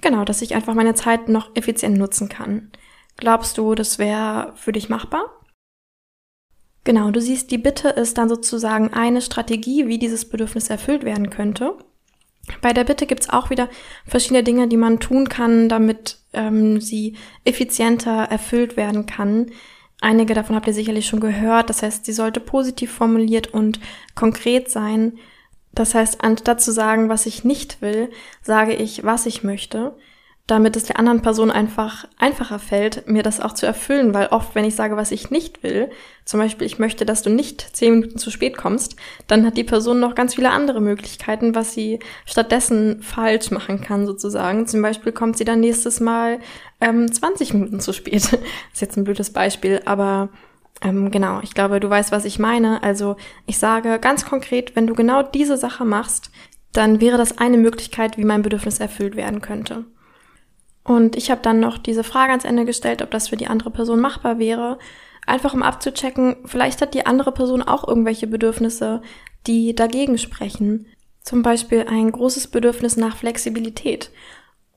genau, 0.00 0.24
dass 0.24 0.42
ich 0.42 0.54
einfach 0.54 0.74
meine 0.74 0.94
Zeit 0.94 1.28
noch 1.28 1.56
effizient 1.56 1.98
nutzen 1.98 2.28
kann. 2.28 2.70
Glaubst 3.16 3.58
du, 3.58 3.74
das 3.74 3.98
wäre 3.98 4.52
für 4.54 4.70
dich 4.70 4.88
machbar? 4.88 5.24
Genau, 6.86 7.10
du 7.10 7.20
siehst, 7.20 7.50
die 7.50 7.58
Bitte 7.58 7.88
ist 7.88 8.16
dann 8.16 8.28
sozusagen 8.28 8.92
eine 8.92 9.20
Strategie, 9.20 9.88
wie 9.88 9.98
dieses 9.98 10.24
Bedürfnis 10.24 10.70
erfüllt 10.70 11.02
werden 11.02 11.30
könnte. 11.30 11.74
Bei 12.62 12.72
der 12.72 12.84
Bitte 12.84 13.06
gibt's 13.06 13.28
auch 13.28 13.50
wieder 13.50 13.68
verschiedene 14.06 14.44
Dinge, 14.44 14.68
die 14.68 14.76
man 14.76 15.00
tun 15.00 15.28
kann, 15.28 15.68
damit 15.68 16.18
ähm, 16.32 16.80
sie 16.80 17.16
effizienter 17.44 18.28
erfüllt 18.30 18.76
werden 18.76 19.04
kann. 19.04 19.50
Einige 20.00 20.32
davon 20.32 20.54
habt 20.54 20.68
ihr 20.68 20.74
sicherlich 20.74 21.08
schon 21.08 21.18
gehört. 21.18 21.70
Das 21.70 21.82
heißt, 21.82 22.04
sie 22.04 22.12
sollte 22.12 22.38
positiv 22.38 22.92
formuliert 22.92 23.52
und 23.52 23.80
konkret 24.14 24.70
sein. 24.70 25.18
Das 25.72 25.92
heißt, 25.92 26.22
anstatt 26.22 26.62
zu 26.62 26.70
sagen, 26.70 27.08
was 27.08 27.26
ich 27.26 27.42
nicht 27.42 27.82
will, 27.82 28.10
sage 28.42 28.74
ich, 28.74 29.02
was 29.02 29.26
ich 29.26 29.42
möchte 29.42 29.96
damit 30.46 30.76
es 30.76 30.84
der 30.84 30.98
anderen 30.98 31.22
Person 31.22 31.50
einfach 31.50 32.06
einfacher 32.18 32.60
fällt, 32.60 33.08
mir 33.08 33.24
das 33.24 33.40
auch 33.40 33.52
zu 33.52 33.66
erfüllen, 33.66 34.14
weil 34.14 34.28
oft, 34.28 34.54
wenn 34.54 34.64
ich 34.64 34.76
sage, 34.76 34.96
was 34.96 35.10
ich 35.10 35.30
nicht 35.30 35.64
will, 35.64 35.90
zum 36.24 36.38
Beispiel, 36.38 36.66
ich 36.66 36.78
möchte, 36.78 37.04
dass 37.04 37.22
du 37.22 37.30
nicht 37.30 37.76
zehn 37.76 37.94
Minuten 37.94 38.18
zu 38.18 38.30
spät 38.30 38.56
kommst, 38.56 38.94
dann 39.26 39.44
hat 39.44 39.56
die 39.56 39.64
Person 39.64 39.98
noch 39.98 40.14
ganz 40.14 40.36
viele 40.36 40.50
andere 40.50 40.80
Möglichkeiten, 40.80 41.56
was 41.56 41.72
sie 41.72 41.98
stattdessen 42.26 43.02
falsch 43.02 43.50
machen 43.50 43.80
kann, 43.80 44.06
sozusagen. 44.06 44.68
Zum 44.68 44.82
Beispiel 44.82 45.10
kommt 45.10 45.36
sie 45.36 45.44
dann 45.44 45.60
nächstes 45.60 45.98
Mal 45.98 46.38
ähm, 46.80 47.10
20 47.10 47.52
Minuten 47.54 47.80
zu 47.80 47.92
spät. 47.92 48.14
das 48.14 48.32
ist 48.72 48.80
jetzt 48.80 48.96
ein 48.96 49.04
blödes 49.04 49.30
Beispiel, 49.30 49.82
aber 49.84 50.28
ähm, 50.80 51.10
genau, 51.10 51.40
ich 51.42 51.54
glaube, 51.54 51.80
du 51.80 51.90
weißt, 51.90 52.12
was 52.12 52.24
ich 52.24 52.38
meine. 52.38 52.84
Also 52.84 53.16
ich 53.46 53.58
sage 53.58 53.98
ganz 53.98 54.24
konkret, 54.24 54.76
wenn 54.76 54.86
du 54.86 54.94
genau 54.94 55.22
diese 55.22 55.56
Sache 55.56 55.84
machst, 55.84 56.30
dann 56.72 57.00
wäre 57.00 57.18
das 57.18 57.38
eine 57.38 57.56
Möglichkeit, 57.56 58.16
wie 58.16 58.24
mein 58.24 58.42
Bedürfnis 58.42 58.78
erfüllt 58.78 59.16
werden 59.16 59.40
könnte. 59.40 59.86
Und 60.86 61.16
ich 61.16 61.30
habe 61.30 61.40
dann 61.42 61.58
noch 61.58 61.78
diese 61.78 62.04
Frage 62.04 62.30
ans 62.30 62.44
Ende 62.44 62.64
gestellt, 62.64 63.02
ob 63.02 63.10
das 63.10 63.28
für 63.28 63.36
die 63.36 63.48
andere 63.48 63.70
Person 63.70 64.00
machbar 64.00 64.38
wäre. 64.38 64.78
Einfach 65.26 65.52
um 65.52 65.64
abzuchecken, 65.64 66.36
vielleicht 66.44 66.80
hat 66.80 66.94
die 66.94 67.04
andere 67.04 67.32
Person 67.32 67.62
auch 67.62 67.86
irgendwelche 67.86 68.28
Bedürfnisse, 68.28 69.02
die 69.48 69.74
dagegen 69.74 70.16
sprechen. 70.16 70.86
Zum 71.22 71.42
Beispiel 71.42 71.86
ein 71.88 72.12
großes 72.12 72.46
Bedürfnis 72.48 72.96
nach 72.96 73.16
Flexibilität. 73.16 74.10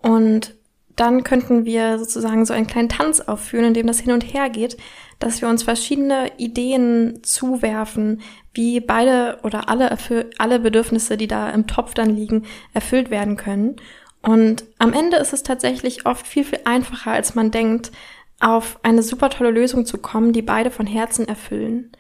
Und 0.01 0.56
dann 0.96 1.24
könnten 1.24 1.66
wir 1.66 2.00
sozusagen 2.00 2.46
so 2.46 2.54
einen 2.54 2.68
kleinen 2.68 2.89
Tanz 2.89 3.22
aufführen, 3.22 3.66
in 3.66 3.74
dem 3.75 3.88
das 3.88 4.00
hin 4.00 4.12
und 4.12 4.34
her 4.34 4.50
geht, 4.50 4.78
dass 5.20 5.42
wir 5.42 5.48
uns 5.48 5.63
verschiedene 5.63 6.32
Ideen 6.38 7.20
zuwerfen, 7.22 8.22
wie 8.54 8.80
beide 8.80 9.39
oder 9.44 9.70
alle, 9.70 9.96
alle 10.39 10.60
Bedürfnisse, 10.60 11.16
die 11.16 11.28
da 11.28 11.51
im 11.51 11.68
Topf 11.68 11.94
dann 11.94 12.10
liegen, 12.10 12.46
erfüllt 12.74 13.12
werden 13.12 13.38
können. 13.38 13.75
Und 14.21 14.65
am 14.79 14.93
Ende 14.93 15.17
ist 15.17 15.33
es 15.33 15.43
tatsächlich 15.43 16.05
oft 16.05 16.27
viel, 16.27 16.43
viel 16.43 16.59
einfacher, 16.65 17.11
als 17.11 17.35
man 17.35 17.51
denkt, 17.51 17.91
auf 18.39 18.79
eine 18.83 19.03
super 19.03 19.29
tolle 19.29 19.51
Lösung 19.51 19.85
zu 19.85 19.97
kommen, 19.97 20.33
die 20.33 20.41
beide 20.41 20.71
von 20.71 20.85
Herzen 20.85 21.27
erfüllen. 21.27 21.91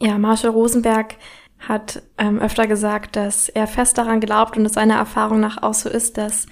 Ja, 0.00 0.18
Marshall 0.18 0.50
Rosenberg 0.50 1.16
hat 1.58 2.02
ähm, 2.16 2.38
öfter 2.38 2.66
gesagt, 2.66 3.16
dass 3.16 3.48
er 3.50 3.66
fest 3.66 3.98
daran 3.98 4.20
glaubt 4.20 4.56
und 4.56 4.64
es 4.64 4.72
seiner 4.72 4.94
Erfahrung 4.94 5.40
nach 5.40 5.62
auch 5.62 5.74
so 5.74 5.90
ist, 5.90 6.16
dass 6.16 6.46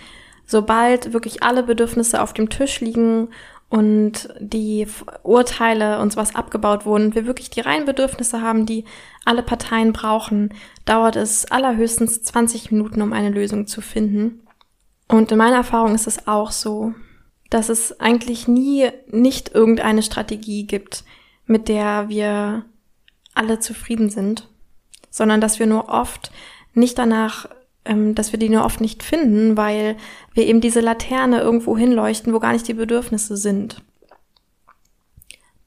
sobald 0.44 1.12
wirklich 1.14 1.42
alle 1.42 1.62
Bedürfnisse 1.62 2.22
auf 2.22 2.34
dem 2.34 2.50
Tisch 2.50 2.80
liegen 2.80 3.28
und 3.70 4.28
die 4.38 4.86
Urteile 5.22 6.00
und 6.00 6.12
sowas 6.12 6.34
abgebaut 6.34 6.86
wurden, 6.86 7.14
wir 7.14 7.26
wirklich 7.26 7.50
die 7.50 7.60
reinen 7.60 7.86
Bedürfnisse 7.86 8.42
haben, 8.42 8.66
die 8.66 8.84
alle 9.24 9.42
Parteien 9.42 9.92
brauchen, 9.92 10.54
dauert 10.84 11.16
es 11.16 11.50
allerhöchstens 11.50 12.22
20 12.22 12.70
Minuten, 12.70 13.02
um 13.02 13.12
eine 13.12 13.30
Lösung 13.30 13.66
zu 13.66 13.80
finden. 13.80 14.47
Und 15.08 15.32
in 15.32 15.38
meiner 15.38 15.56
Erfahrung 15.56 15.94
ist 15.94 16.06
es 16.06 16.28
auch 16.28 16.52
so, 16.52 16.94
dass 17.50 17.70
es 17.70 17.98
eigentlich 17.98 18.46
nie 18.46 18.90
nicht 19.08 19.54
irgendeine 19.54 20.02
Strategie 20.02 20.66
gibt, 20.66 21.04
mit 21.46 21.68
der 21.68 22.08
wir 22.10 22.66
alle 23.34 23.58
zufrieden 23.58 24.10
sind, 24.10 24.48
sondern 25.10 25.40
dass 25.40 25.58
wir 25.58 25.66
nur 25.66 25.88
oft 25.88 26.30
nicht 26.74 26.98
danach, 26.98 27.48
ähm, 27.86 28.14
dass 28.14 28.32
wir 28.32 28.38
die 28.38 28.50
nur 28.50 28.64
oft 28.64 28.80
nicht 28.80 29.02
finden, 29.02 29.56
weil 29.56 29.96
wir 30.34 30.46
eben 30.46 30.60
diese 30.60 30.80
Laterne 30.80 31.40
irgendwo 31.40 31.76
hinleuchten, 31.76 32.34
wo 32.34 32.38
gar 32.38 32.52
nicht 32.52 32.68
die 32.68 32.74
Bedürfnisse 32.74 33.36
sind. 33.36 33.82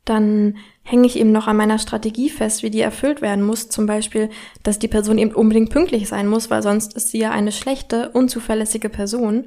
Dann 0.05 0.57
hänge 0.91 1.07
ich 1.07 1.17
eben 1.17 1.31
noch 1.31 1.47
an 1.47 1.55
meiner 1.55 1.79
Strategie 1.79 2.29
fest, 2.29 2.63
wie 2.63 2.69
die 2.69 2.81
erfüllt 2.81 3.21
werden 3.21 3.45
muss. 3.45 3.69
Zum 3.69 3.85
Beispiel, 3.85 4.29
dass 4.61 4.77
die 4.77 4.89
Person 4.89 5.17
eben 5.17 5.31
unbedingt 5.31 5.69
pünktlich 5.69 6.09
sein 6.09 6.27
muss, 6.27 6.49
weil 6.49 6.61
sonst 6.61 6.93
ist 6.95 7.11
sie 7.11 7.19
ja 7.19 7.31
eine 7.31 7.53
schlechte, 7.53 8.09
unzuverlässige 8.09 8.89
Person. 8.89 9.45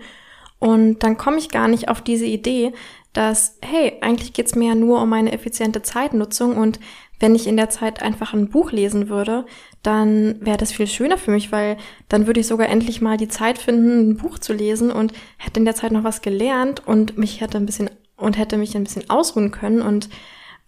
Und 0.59 1.01
dann 1.03 1.19
komme 1.19 1.37
ich 1.37 1.51
gar 1.51 1.69
nicht 1.69 1.91
auf 1.91 2.01
diese 2.01 2.25
Idee, 2.25 2.73
dass, 3.13 3.59
hey, 3.63 3.93
eigentlich 4.01 4.33
geht's 4.33 4.55
mir 4.55 4.69
ja 4.69 4.75
nur 4.75 5.03
um 5.03 5.13
eine 5.13 5.33
effiziente 5.33 5.83
Zeitnutzung 5.83 6.57
und 6.57 6.81
wenn 7.21 7.35
ich 7.35 7.47
in 7.47 7.59
der 7.59 7.69
Zeit 7.69 8.03
einfach 8.03 8.33
ein 8.33 8.49
Buch 8.49 8.73
lesen 8.73 9.09
würde, 9.09 9.45
dann 9.83 10.37
wäre 10.41 10.57
das 10.57 10.73
viel 10.73 10.87
schöner 10.87 11.19
für 11.19 11.31
mich, 11.31 11.53
weil 11.53 11.77
dann 12.09 12.27
würde 12.27 12.41
ich 12.41 12.47
sogar 12.47 12.69
endlich 12.71 13.03
mal 13.03 13.19
die 13.19 13.29
Zeit 13.29 13.59
finden, 13.59 14.11
ein 14.11 14.17
Buch 14.17 14.39
zu 14.39 14.53
lesen 14.55 14.91
und 14.91 15.13
hätte 15.37 15.61
in 15.61 15.67
der 15.67 15.77
Zeit 15.77 15.93
noch 15.93 16.05
was 16.05 16.23
gelernt 16.23 16.87
und 16.87 17.19
mich 17.19 17.41
hätte 17.41 17.59
ein 17.59 17.67
bisschen 17.67 17.91
und 18.17 18.39
hätte 18.39 18.57
mich 18.57 18.75
ein 18.75 18.85
bisschen 18.85 19.11
ausruhen 19.11 19.51
können 19.51 19.83
und 19.83 20.09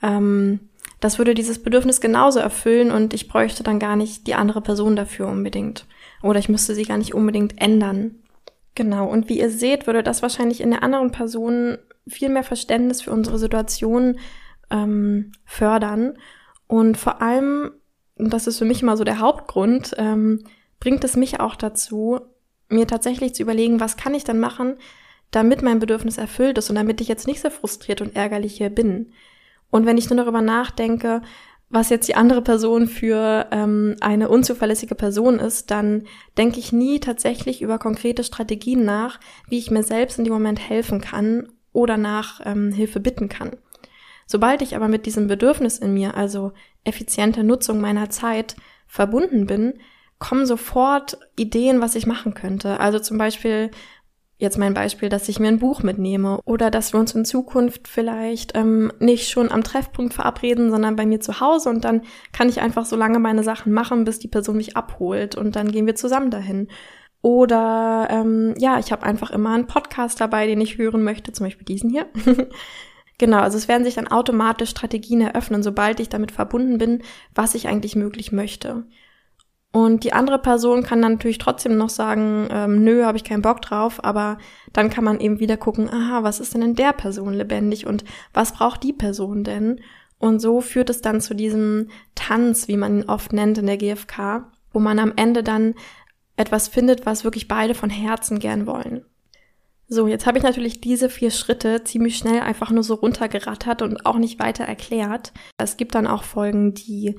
ähm, 0.03 0.61
das 1.01 1.19
würde 1.19 1.35
dieses 1.35 1.63
Bedürfnis 1.63 2.01
genauso 2.01 2.39
erfüllen 2.39 2.91
und 2.91 3.13
ich 3.15 3.29
bräuchte 3.29 3.63
dann 3.63 3.79
gar 3.79 3.97
nicht 3.97 4.27
die 4.27 4.35
andere 4.35 4.61
Person 4.61 4.97
dafür 4.97 5.29
unbedingt. 5.29 5.87
Oder 6.23 6.39
ich 6.39 6.49
müsste 6.49 6.75
sie 6.75 6.85
gar 6.85 6.99
nicht 6.99 7.15
unbedingt 7.15 7.61
ändern. 7.61 8.17
Genau, 8.75 9.09
und 9.09 9.29
wie 9.29 9.39
ihr 9.39 9.51
seht, 9.51 9.87
würde 9.87 10.03
das 10.03 10.23
wahrscheinlich 10.23 10.61
in 10.61 10.71
der 10.71 10.83
anderen 10.83 11.11
Person 11.11 11.79
viel 12.07 12.29
mehr 12.29 12.45
Verständnis 12.45 13.03
für 13.03 13.11
unsere 13.11 13.39
Situation 13.39 14.19
ähm, 14.71 15.33
fördern. 15.45 16.19
Und 16.67 16.97
vor 16.97 17.23
allem, 17.23 17.73
und 18.17 18.33
das 18.33 18.47
ist 18.47 18.59
für 18.59 18.65
mich 18.65 18.83
immer 18.83 18.97
so 18.97 19.05
der 19.05 19.21
Hauptgrund, 19.21 19.95
ähm, 19.99 20.45
bringt 20.81 21.05
es 21.05 21.17
mich 21.17 21.41
auch 21.41 21.57
dazu, 21.57 22.21
mir 22.69 22.87
tatsächlich 22.87 23.35
zu 23.35 23.43
überlegen, 23.43 23.81
was 23.81 23.97
kann 23.97 24.15
ich 24.15 24.25
denn 24.25 24.39
machen, 24.39 24.77
damit 25.31 25.63
mein 25.63 25.79
Bedürfnis 25.79 26.19
erfüllt 26.19 26.59
ist 26.59 26.71
und 26.71 26.77
damit 26.77 27.01
ich 27.01 27.09
jetzt 27.09 27.27
nicht 27.27 27.41
so 27.41 27.51
frustriert 27.51 28.01
und 28.01 28.17
ärgerlich 28.17 28.57
hier 28.57 28.71
bin. 28.71 29.13
Und 29.71 29.87
wenn 29.87 29.99
ich 29.99 30.11
nur 30.11 30.17
darüber 30.17 30.43
nachdenke, 30.43 31.23
was 31.69 31.91
jetzt 31.91 32.07
die 32.07 32.15
andere 32.15 32.43
Person 32.43 32.87
für 32.87 33.49
ähm, 33.51 33.97
eine 34.01 34.29
unzuverlässige 34.29 34.95
Person 34.95 35.39
ist, 35.41 35.71
dann 35.71 36.05
denke 36.39 36.61
ich 36.61 36.73
nie 36.73 37.01
tatsächlich 37.01 37.61
über 37.61 37.79
konkrete 37.79 38.23
Strategien 38.23 38.85
nach, 38.85 39.19
wie 39.49 39.59
ich 39.59 39.71
mir 39.71 39.83
selbst 39.83 40.19
in 40.19 40.25
dem 40.25 40.33
Moment 40.33 40.61
helfen 40.61 41.01
kann 41.01 41.49
oder 41.73 41.97
nach 41.97 42.41
ähm, 42.45 42.73
Hilfe 42.73 43.01
bitten 43.01 43.29
kann. 43.29 43.57
Sobald 44.27 44.63
ich 44.63 44.77
aber 44.77 44.89
mit 44.89 45.07
diesem 45.07 45.27
Bedürfnis 45.27 45.79
in 45.79 45.95
mir, 45.95 46.17
also 46.17 46.53
effiziente 46.85 47.45
Nutzung 47.45 47.81
meiner 47.81 48.11
Zeit, 48.11 48.57
verbunden 48.87 49.47
bin, 49.47 49.75
kommen 50.19 50.47
sofort 50.47 51.19
Ideen, 51.37 51.81
was 51.81 51.95
ich 51.95 52.07
machen 52.07 52.35
könnte. 52.35 52.81
Also 52.81 52.99
zum 52.99 53.19
Beispiel 53.19 53.71
jetzt 54.39 54.59
mein 54.59 54.75
Beispiel, 54.75 55.09
dass 55.09 55.29
ich 55.29 55.41
mir 55.41 55.49
ein 55.49 55.59
Buch 55.59 55.83
mitnehme 55.83 56.41
oder 56.45 56.71
dass 56.71 56.93
wir 56.93 57.01
uns 57.01 57.15
in 57.15 57.25
Zukunft 57.25 57.89
vielleicht 57.89 58.57
ähm, 58.57 58.93
nicht 58.99 59.31
schon 59.31 59.51
am 59.51 59.65
Treffpunkt 59.65 60.15
verabreden, 60.15 60.71
sondern 60.71 60.97
bei 60.97 61.07
mir 61.07 61.21
zu 61.21 61.41
Hause 61.41 61.71
und 61.71 61.85
dann 61.85 62.03
kann 62.33 62.49
ich 62.49 62.61
einfach 62.61 62.85
so 62.85 62.97
lange 62.97 63.19
meine 63.19 63.43
Sachen 63.43 63.73
machen, 63.73 64.05
bis 64.05 64.19
die 64.19 64.29
Person 64.29 64.59
mich 64.59 64.77
abholt 64.77 65.37
und 65.37 65.57
dann 65.57 65.73
gehen 65.73 65.87
wir 65.87 65.95
zusammen 65.95 66.31
dahin. 66.31 66.69
Oder 67.23 68.09
ähm, 68.11 68.55
ja, 68.59 68.79
ich 68.79 68.93
habe 68.93 69.03
einfach 69.03 69.31
immer 69.31 69.55
einen 69.55 69.67
Podcast 69.67 70.21
dabei, 70.21 70.47
den 70.47 70.61
ich 70.61 70.79
hören 70.79 71.03
möchte, 71.03 71.33
zum 71.33 71.47
Beispiel 71.47 71.65
diesen 71.65 71.91
hier. 71.91 72.07
genau, 73.19 73.39
also 73.39 73.57
es 73.57 73.69
werden 73.69 73.85
sich 73.85 73.95
dann 73.95 74.07
automatisch 74.07 74.71
Strategien 74.71 75.23
eröffnen, 75.23 75.63
sobald 75.63 75.99
ich 75.99 76.09
damit 76.09 76.31
verbunden 76.31 76.79
bin, 76.79 77.03
was 77.35 77.55
ich 77.55 77.69
eigentlich 77.69 77.97
möglich 77.97 78.33
möchte. 78.33 78.85
Und 79.77 80.05
die 80.05 80.15
andere 80.15 80.39
Person 80.39 80.85
kann 80.85 81.03
dann 81.03 81.13
natürlich 81.13 81.37
trotzdem 81.37 81.77
noch 81.77 81.91
sagen, 81.91 82.49
ähm, 82.51 82.83
nö, 82.83 83.05
habe 83.05 83.19
ich 83.19 83.25
keinen 83.25 83.43
Bock 83.43 83.61
drauf, 83.61 84.03
aber 84.03 84.39
dann 84.73 84.89
kann 84.89 85.05
man 85.05 85.21
eben 85.21 85.39
wieder 85.39 85.59
gucken, 85.59 85.91
aha, 85.91 86.23
was 86.23 86.41
ist 86.41 86.55
denn 86.55 86.63
in 86.63 86.77
der 86.77 86.95
Person 86.95 87.35
lebendig 87.35 87.87
und 87.87 88.03
was 88.33 88.55
braucht 88.55 88.83
die 88.83 88.95
Person 88.95 89.45
denn? 89.45 89.83
Und 90.19 90.41
so 90.41 90.63
führt 90.63 90.89
es 90.89 91.03
dann 91.03 91.21
zu 91.21 91.35
diesem 91.35 91.91
Tanz, 92.15 92.69
wie 92.69 92.79
man 92.79 93.01
ihn 93.01 93.11
oft 93.11 93.35
nennt 93.35 93.59
in 93.59 93.67
der 93.67 93.77
GfK, 93.77 94.51
wo 94.73 94.79
man 94.79 94.99
am 94.99 95.13
Ende 95.15 95.43
dann 95.43 95.75
etwas 96.39 96.69
findet, 96.69 97.05
was 97.05 97.25
wirklich 97.25 97.47
beide 97.47 97.75
von 97.75 97.91
Herzen 97.91 98.39
gern 98.39 98.67
wollen. 98.67 99.05
So, 99.89 100.09
jetzt 100.09 100.27
habe 100.27 100.39
ich 100.39 100.45
natürlich 100.45 100.81
diese 100.81 101.11
vier 101.11 101.31
Schritte 101.31 101.85
ziemlich 101.85 102.17
schnell 102.17 102.41
einfach 102.41 102.71
nur 102.71 102.83
so 102.83 102.95
runtergerattert 102.95 103.83
und 103.83 104.07
auch 104.07 104.17
nicht 104.17 104.41
weiter 104.41 104.65
erklärt. 104.65 105.35
Es 105.59 105.77
gibt 105.77 105.95
dann 105.95 106.07
auch 106.07 106.25
Folgen, 106.25 106.73
die 106.73 107.17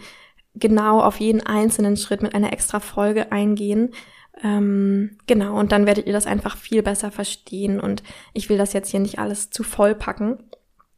genau 0.60 1.02
auf 1.02 1.20
jeden 1.20 1.42
einzelnen 1.46 1.98
Schritt 1.98 2.22
mit 2.22 2.36
einer 2.36 2.54
extra 2.54 2.80
Folge 2.80 3.32
eingehen. 3.32 3.92
Ähm, 4.44 5.18
genau, 5.26 5.58
und 5.60 5.72
dann 5.72 5.86
werdet 5.86 6.06
ihr 6.08 6.14
das 6.14 6.28
einfach 6.28 6.58
viel 6.58 6.84
besser 6.84 7.12
verstehen 7.12 7.80
und 7.80 8.04
ich 8.34 8.50
will 8.50 8.58
das 8.58 8.74
jetzt 8.74 8.90
hier 8.92 9.00
nicht 9.00 9.20
alles 9.20 9.50
zu 9.50 9.64
voll 9.64 9.96
packen. 9.96 10.38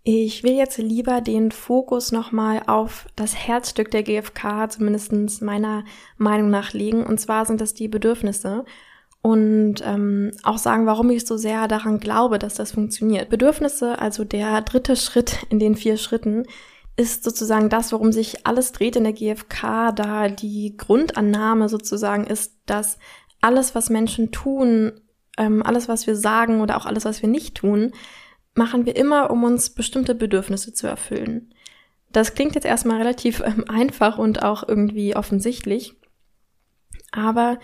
Ich 0.04 0.44
will 0.44 0.54
jetzt 0.54 0.78
lieber 0.78 1.22
den 1.22 1.52
Fokus 1.52 2.12
nochmal 2.12 2.64
auf 2.68 3.06
das 3.16 3.36
Herzstück 3.36 3.92
der 3.92 4.04
GfK, 4.04 4.70
zumindest 4.70 5.42
meiner 5.42 5.84
Meinung 6.18 6.50
nach, 6.50 6.74
legen. 6.74 7.06
Und 7.06 7.20
zwar 7.20 7.46
sind 7.46 7.62
das 7.62 7.74
die 7.74 7.90
Bedürfnisse. 7.90 8.66
Und 9.22 9.84
ähm, 9.86 10.32
auch 10.44 10.58
sagen, 10.58 10.86
warum 10.86 11.10
ich 11.10 11.26
so 11.26 11.36
sehr 11.36 11.68
daran 11.68 12.00
glaube, 12.00 12.40
dass 12.40 12.56
das 12.56 12.72
funktioniert. 12.72 13.30
Bedürfnisse, 13.30 14.00
also 14.00 14.24
der 14.24 14.62
dritte 14.62 14.96
Schritt 14.96 15.46
in 15.50 15.60
den 15.60 15.76
vier 15.76 15.98
Schritten, 15.98 16.46
ist 17.00 17.24
sozusagen 17.24 17.70
das, 17.70 17.94
worum 17.94 18.12
sich 18.12 18.46
alles 18.46 18.74
dreht 18.74 18.98
in 18.98 19.06
der 19.06 19.14
GfK, 19.14 19.94
da 19.94 20.28
die 20.28 20.76
Grundannahme 20.76 21.70
sozusagen 21.70 22.28
ist, 22.28 22.58
dass 22.66 23.00
alles, 23.40 23.74
was 23.74 23.90
Menschen 23.90 24.32
tun, 24.32 25.00
ähm, 25.38 25.64
alles, 25.64 25.88
was 25.88 26.08
wir 26.08 26.18
sagen 26.18 26.60
oder 26.60 26.76
auch 26.76 26.86
alles, 26.86 27.06
was 27.06 27.22
wir 27.22 27.30
nicht 27.30 27.56
tun, 27.56 27.94
machen 28.54 28.86
wir 28.86 28.98
immer, 28.98 29.32
um 29.32 29.46
uns 29.46 29.70
bestimmte 29.70 30.14
Bedürfnisse 30.14 30.74
zu 30.74 30.88
erfüllen. 30.88 31.54
Das 32.12 32.34
klingt 32.34 32.56
jetzt 32.56 32.66
erstmal 32.66 32.98
relativ 32.98 33.40
ähm, 33.46 33.64
einfach 33.70 34.18
und 34.18 34.44
auch 34.44 34.68
irgendwie 34.68 35.16
offensichtlich, 35.16 35.96
aber 37.14 37.60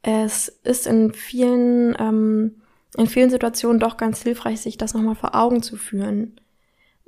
es 0.00 0.48
ist 0.48 0.86
in 0.86 1.12
vielen, 1.12 1.94
ähm, 1.98 2.62
in 2.96 3.08
vielen 3.08 3.28
Situationen 3.28 3.78
doch 3.78 3.98
ganz 3.98 4.22
hilfreich, 4.22 4.62
sich 4.62 4.78
das 4.78 4.94
nochmal 4.94 5.16
vor 5.16 5.34
Augen 5.34 5.62
zu 5.62 5.76
führen, 5.76 6.40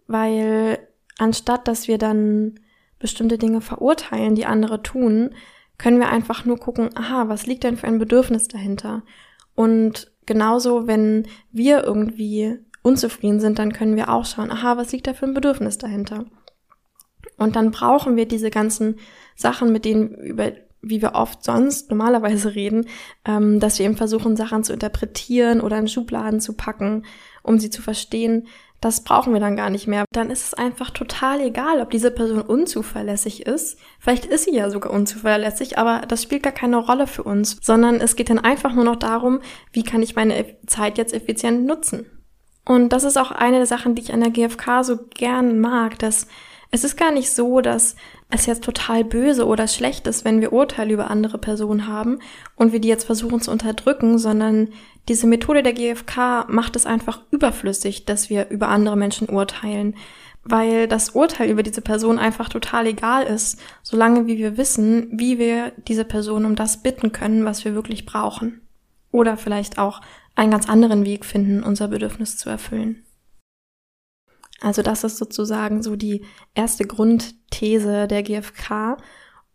weil 0.07 0.87
anstatt 1.18 1.68
dass 1.68 1.88
wir 1.88 1.98
dann 1.98 2.61
bestimmte 2.98 3.38
Dinge 3.38 3.61
verurteilen, 3.61 4.35
die 4.35 4.46
andere 4.46 4.83
tun, 4.83 5.31
können 5.79 5.98
wir 5.98 6.09
einfach 6.09 6.44
nur 6.44 6.59
gucken, 6.59 6.90
aha, 6.94 7.29
was 7.29 7.46
liegt 7.46 7.64
denn 7.64 7.76
für 7.76 7.87
ein 7.87 7.98
Bedürfnis 7.98 8.48
dahinter? 8.48 9.02
Und 9.55 10.11
genauso, 10.24 10.87
wenn 10.87 11.26
wir 11.52 11.85
irgendwie 11.85 12.59
unzufrieden 12.83 13.40
sind, 13.40 13.59
dann 13.59 13.72
können 13.72 13.96
wir 13.96 14.11
auch 14.11 14.24
schauen, 14.24 14.50
aha, 14.50 14.76
was 14.76 14.92
liegt 14.92 15.07
da 15.07 15.14
für 15.14 15.26
ein 15.26 15.35
Bedürfnis 15.35 15.76
dahinter? 15.76 16.24
Und 17.37 17.57
dann 17.57 17.70
brauchen 17.70 18.16
wir 18.16 18.26
diese 18.26 18.50
ganzen 18.50 18.96
Sachen, 19.35 19.72
mit 19.72 19.85
denen, 19.85 20.14
über, 20.14 20.52
wie 20.81 21.02
wir 21.02 21.14
oft 21.14 21.44
sonst 21.44 21.90
normalerweise 21.90 22.55
reden, 22.55 22.87
ähm, 23.26 23.61
dass 23.61 23.79
wir 23.79 23.87
eben 23.87 23.96
versuchen, 23.96 24.37
Sachen 24.37 24.64
zu 24.64 24.72
interpretieren 24.72 25.61
oder 25.61 25.79
in 25.79 25.88
Schubladen 25.88 26.40
zu 26.40 26.55
packen, 26.55 27.05
um 27.42 27.59
sie 27.59 27.70
zu 27.70 27.83
verstehen 27.83 28.46
das 28.80 29.02
brauchen 29.02 29.32
wir 29.32 29.40
dann 29.40 29.56
gar 29.56 29.70
nicht 29.70 29.86
mehr. 29.86 30.04
Dann 30.12 30.30
ist 30.30 30.44
es 30.44 30.54
einfach 30.54 30.90
total 30.90 31.40
egal, 31.40 31.80
ob 31.80 31.90
diese 31.90 32.10
Person 32.10 32.40
unzuverlässig 32.40 33.46
ist. 33.46 33.78
Vielleicht 33.98 34.26
ist 34.26 34.44
sie 34.44 34.54
ja 34.54 34.70
sogar 34.70 34.92
unzuverlässig, 34.92 35.78
aber 35.78 36.06
das 36.06 36.22
spielt 36.22 36.42
gar 36.42 36.52
keine 36.52 36.76
Rolle 36.76 37.06
für 37.06 37.22
uns, 37.22 37.58
sondern 37.62 38.00
es 38.00 38.16
geht 38.16 38.30
dann 38.30 38.38
einfach 38.38 38.74
nur 38.74 38.84
noch 38.84 38.96
darum, 38.96 39.40
wie 39.72 39.82
kann 39.82 40.02
ich 40.02 40.14
meine 40.14 40.56
Zeit 40.66 40.98
jetzt 40.98 41.14
effizient 41.14 41.64
nutzen. 41.66 42.06
Und 42.64 42.90
das 42.90 43.04
ist 43.04 43.16
auch 43.16 43.30
eine 43.30 43.58
der 43.58 43.66
Sachen, 43.66 43.94
die 43.94 44.02
ich 44.02 44.12
an 44.12 44.20
der 44.20 44.30
GfK 44.30 44.82
so 44.82 44.98
gern 45.14 45.60
mag, 45.60 45.98
dass 45.98 46.26
es 46.72 46.82
ist 46.82 46.96
gar 46.96 47.12
nicht 47.12 47.30
so, 47.30 47.60
dass 47.60 47.94
es 48.28 48.46
jetzt 48.46 48.64
total 48.64 49.04
böse 49.04 49.46
oder 49.46 49.68
schlecht 49.68 50.06
ist, 50.08 50.24
wenn 50.24 50.40
wir 50.40 50.52
Urteile 50.52 50.92
über 50.92 51.10
andere 51.10 51.38
Personen 51.38 51.86
haben 51.86 52.18
und 52.56 52.72
wir 52.72 52.80
die 52.80 52.88
jetzt 52.88 53.04
versuchen 53.04 53.40
zu 53.40 53.52
unterdrücken, 53.52 54.18
sondern 54.18 54.70
diese 55.09 55.27
Methode 55.27 55.62
der 55.62 55.73
GfK 55.73 56.47
macht 56.49 56.77
es 56.77 56.87
einfach 56.87 57.21
überflüssig, 57.31 58.05
dass 58.05 58.29
wir 58.29 58.49
über 58.51 58.69
andere 58.69 58.97
Menschen 58.97 59.29
urteilen, 59.29 59.95
weil 60.42 60.88
das 60.88 61.11
Urteil 61.11 61.51
über 61.51 61.62
diese 61.62 61.81
Person 61.81 62.19
einfach 62.19 62.49
total 62.49 62.87
egal 62.87 63.25
ist, 63.25 63.61
solange 63.83 64.27
wie 64.27 64.38
wir 64.38 64.57
wissen, 64.57 65.09
wie 65.12 65.38
wir 65.38 65.73
diese 65.88 66.05
Person 66.05 66.45
um 66.45 66.55
das 66.55 66.83
bitten 66.83 67.12
können, 67.12 67.45
was 67.45 67.64
wir 67.64 67.75
wirklich 67.75 68.07
brauchen. 68.07 68.61
Oder 69.11 69.37
vielleicht 69.37 69.79
auch 69.79 70.01
einen 70.35 70.51
ganz 70.51 70.69
anderen 70.69 71.05
Weg 71.05 71.25
finden, 71.25 71.62
unser 71.62 71.88
Bedürfnis 71.88 72.37
zu 72.37 72.51
erfüllen. 72.51 73.05
Also 74.61 74.83
das 74.83 75.05
ist 75.05 75.19
sozusagen 75.19 75.83
so 75.83 75.97
die 75.97 76.25
erste 76.55 76.87
Grundthese 76.87 78.07
der 78.07 78.23
GfK. 78.23 78.97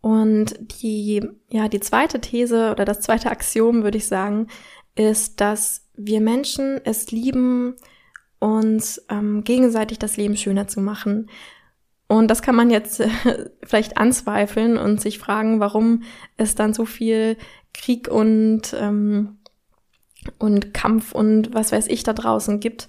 Und 0.00 0.54
die, 0.82 1.22
ja, 1.48 1.68
die 1.68 1.80
zweite 1.80 2.20
These 2.20 2.72
oder 2.72 2.84
das 2.84 3.00
zweite 3.00 3.30
Axiom, 3.30 3.84
würde 3.84 3.98
ich 3.98 4.08
sagen, 4.08 4.48
ist, 4.94 5.40
dass 5.40 5.88
wir 5.94 6.20
Menschen 6.20 6.80
es 6.84 7.10
lieben, 7.10 7.74
uns 8.38 9.04
ähm, 9.08 9.44
gegenseitig 9.44 9.98
das 9.98 10.16
Leben 10.16 10.36
schöner 10.36 10.66
zu 10.66 10.80
machen. 10.80 11.30
Und 12.08 12.28
das 12.28 12.42
kann 12.42 12.56
man 12.56 12.70
jetzt 12.70 13.00
äh, 13.00 13.08
vielleicht 13.62 13.96
anzweifeln 13.96 14.76
und 14.76 15.00
sich 15.00 15.18
fragen, 15.18 15.60
warum 15.60 16.02
es 16.36 16.54
dann 16.54 16.74
so 16.74 16.84
viel 16.84 17.36
Krieg 17.72 18.08
und, 18.08 18.74
ähm, 18.78 19.38
und 20.38 20.74
Kampf 20.74 21.12
und 21.12 21.54
was 21.54 21.72
weiß 21.72 21.86
ich 21.88 22.02
da 22.02 22.12
draußen 22.12 22.60
gibt. 22.60 22.88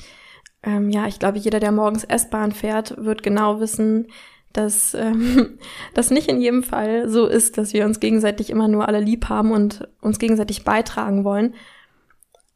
Ähm, 0.64 0.90
ja, 0.90 1.08
ich 1.08 1.20
glaube, 1.20 1.38
jeder, 1.38 1.60
der 1.60 1.72
morgens 1.72 2.04
S-Bahn 2.04 2.52
fährt, 2.52 2.98
wird 2.98 3.24
genau 3.24 3.60
wissen, 3.60 4.08
dass 4.54 4.94
ähm, 4.96 5.60
das 5.94 6.10
nicht 6.10 6.30
in 6.30 6.42
jedem 6.42 6.64
Fall 6.64 7.10
so 7.10 7.28
ist, 7.28 7.58
dass 7.58 7.74
wir 7.74 7.86
uns 7.86 8.00
gegenseitig 8.00 8.50
immer 8.50 8.68
nur 8.68 8.88
alle 8.88 9.00
lieb 9.00 9.30
haben 9.30 9.52
und 9.52 9.88
uns 10.02 10.20
gegenseitig 10.20 10.64
beitragen 10.64 11.24
wollen, 11.24 11.54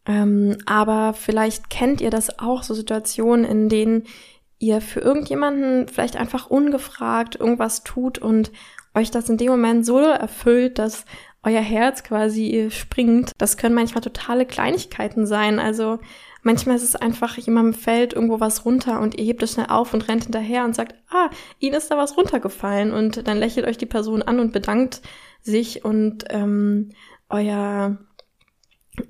ähm, 0.07 0.57
aber 0.65 1.13
vielleicht 1.13 1.69
kennt 1.69 2.01
ihr 2.01 2.09
das 2.09 2.39
auch, 2.39 2.63
so 2.63 2.73
Situationen, 2.73 3.45
in 3.45 3.69
denen 3.69 4.03
ihr 4.57 4.81
für 4.81 5.01
irgendjemanden 5.01 5.87
vielleicht 5.87 6.15
einfach 6.15 6.49
ungefragt 6.49 7.35
irgendwas 7.35 7.83
tut 7.83 8.17
und 8.17 8.51
euch 8.95 9.11
das 9.11 9.29
in 9.29 9.37
dem 9.37 9.49
Moment 9.49 9.85
so 9.85 9.99
erfüllt, 9.99 10.79
dass 10.79 11.05
euer 11.43 11.61
Herz 11.61 12.03
quasi 12.03 12.69
springt. 12.71 13.31
Das 13.37 13.57
können 13.57 13.75
manchmal 13.75 14.01
totale 14.01 14.45
Kleinigkeiten 14.45 15.27
sein. 15.27 15.59
Also 15.59 15.99
manchmal 16.41 16.77
ist 16.77 16.83
es 16.83 16.95
einfach, 16.95 17.37
jemandem 17.37 17.73
fällt 17.73 18.13
irgendwo 18.13 18.39
was 18.39 18.65
runter 18.65 18.99
und 19.01 19.19
ihr 19.19 19.25
hebt 19.25 19.43
es 19.43 19.53
schnell 19.53 19.67
auf 19.69 19.93
und 19.93 20.07
rennt 20.07 20.23
hinterher 20.23 20.65
und 20.65 20.73
sagt, 20.73 20.95
ah, 21.09 21.29
ihnen 21.59 21.75
ist 21.75 21.91
da 21.91 21.97
was 21.97 22.17
runtergefallen. 22.17 22.91
Und 22.91 23.27
dann 23.27 23.37
lächelt 23.37 23.67
euch 23.67 23.77
die 23.77 23.85
Person 23.85 24.23
an 24.23 24.39
und 24.39 24.51
bedankt 24.51 25.01
sich 25.41 25.85
und 25.85 26.25
ähm, 26.29 26.89
euer 27.29 27.97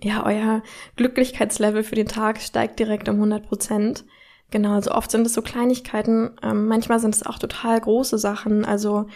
ja, 0.04 0.26
euer 0.26 0.64
Glücklichkeitslevel 0.96 1.84
für 1.84 1.96
den 1.96 2.08
Tag 2.08 2.42
steigt 2.42 2.80
direkt 2.80 3.10
um 3.10 3.16
100 3.16 3.48
Prozent. 3.48 4.06
Genau, 4.50 4.74
also 4.74 4.92
oft 4.92 5.12
sind 5.12 5.26
es 5.26 5.34
so 5.34 5.42
Kleinigkeiten, 5.42 6.32
ähm, 6.42 6.68
manchmal 6.68 7.00
sind 7.00 7.14
es 7.14 7.26
auch 7.26 7.38
total 7.38 7.80
große 7.82 8.18
Sachen. 8.18 8.64
Also 8.64 9.08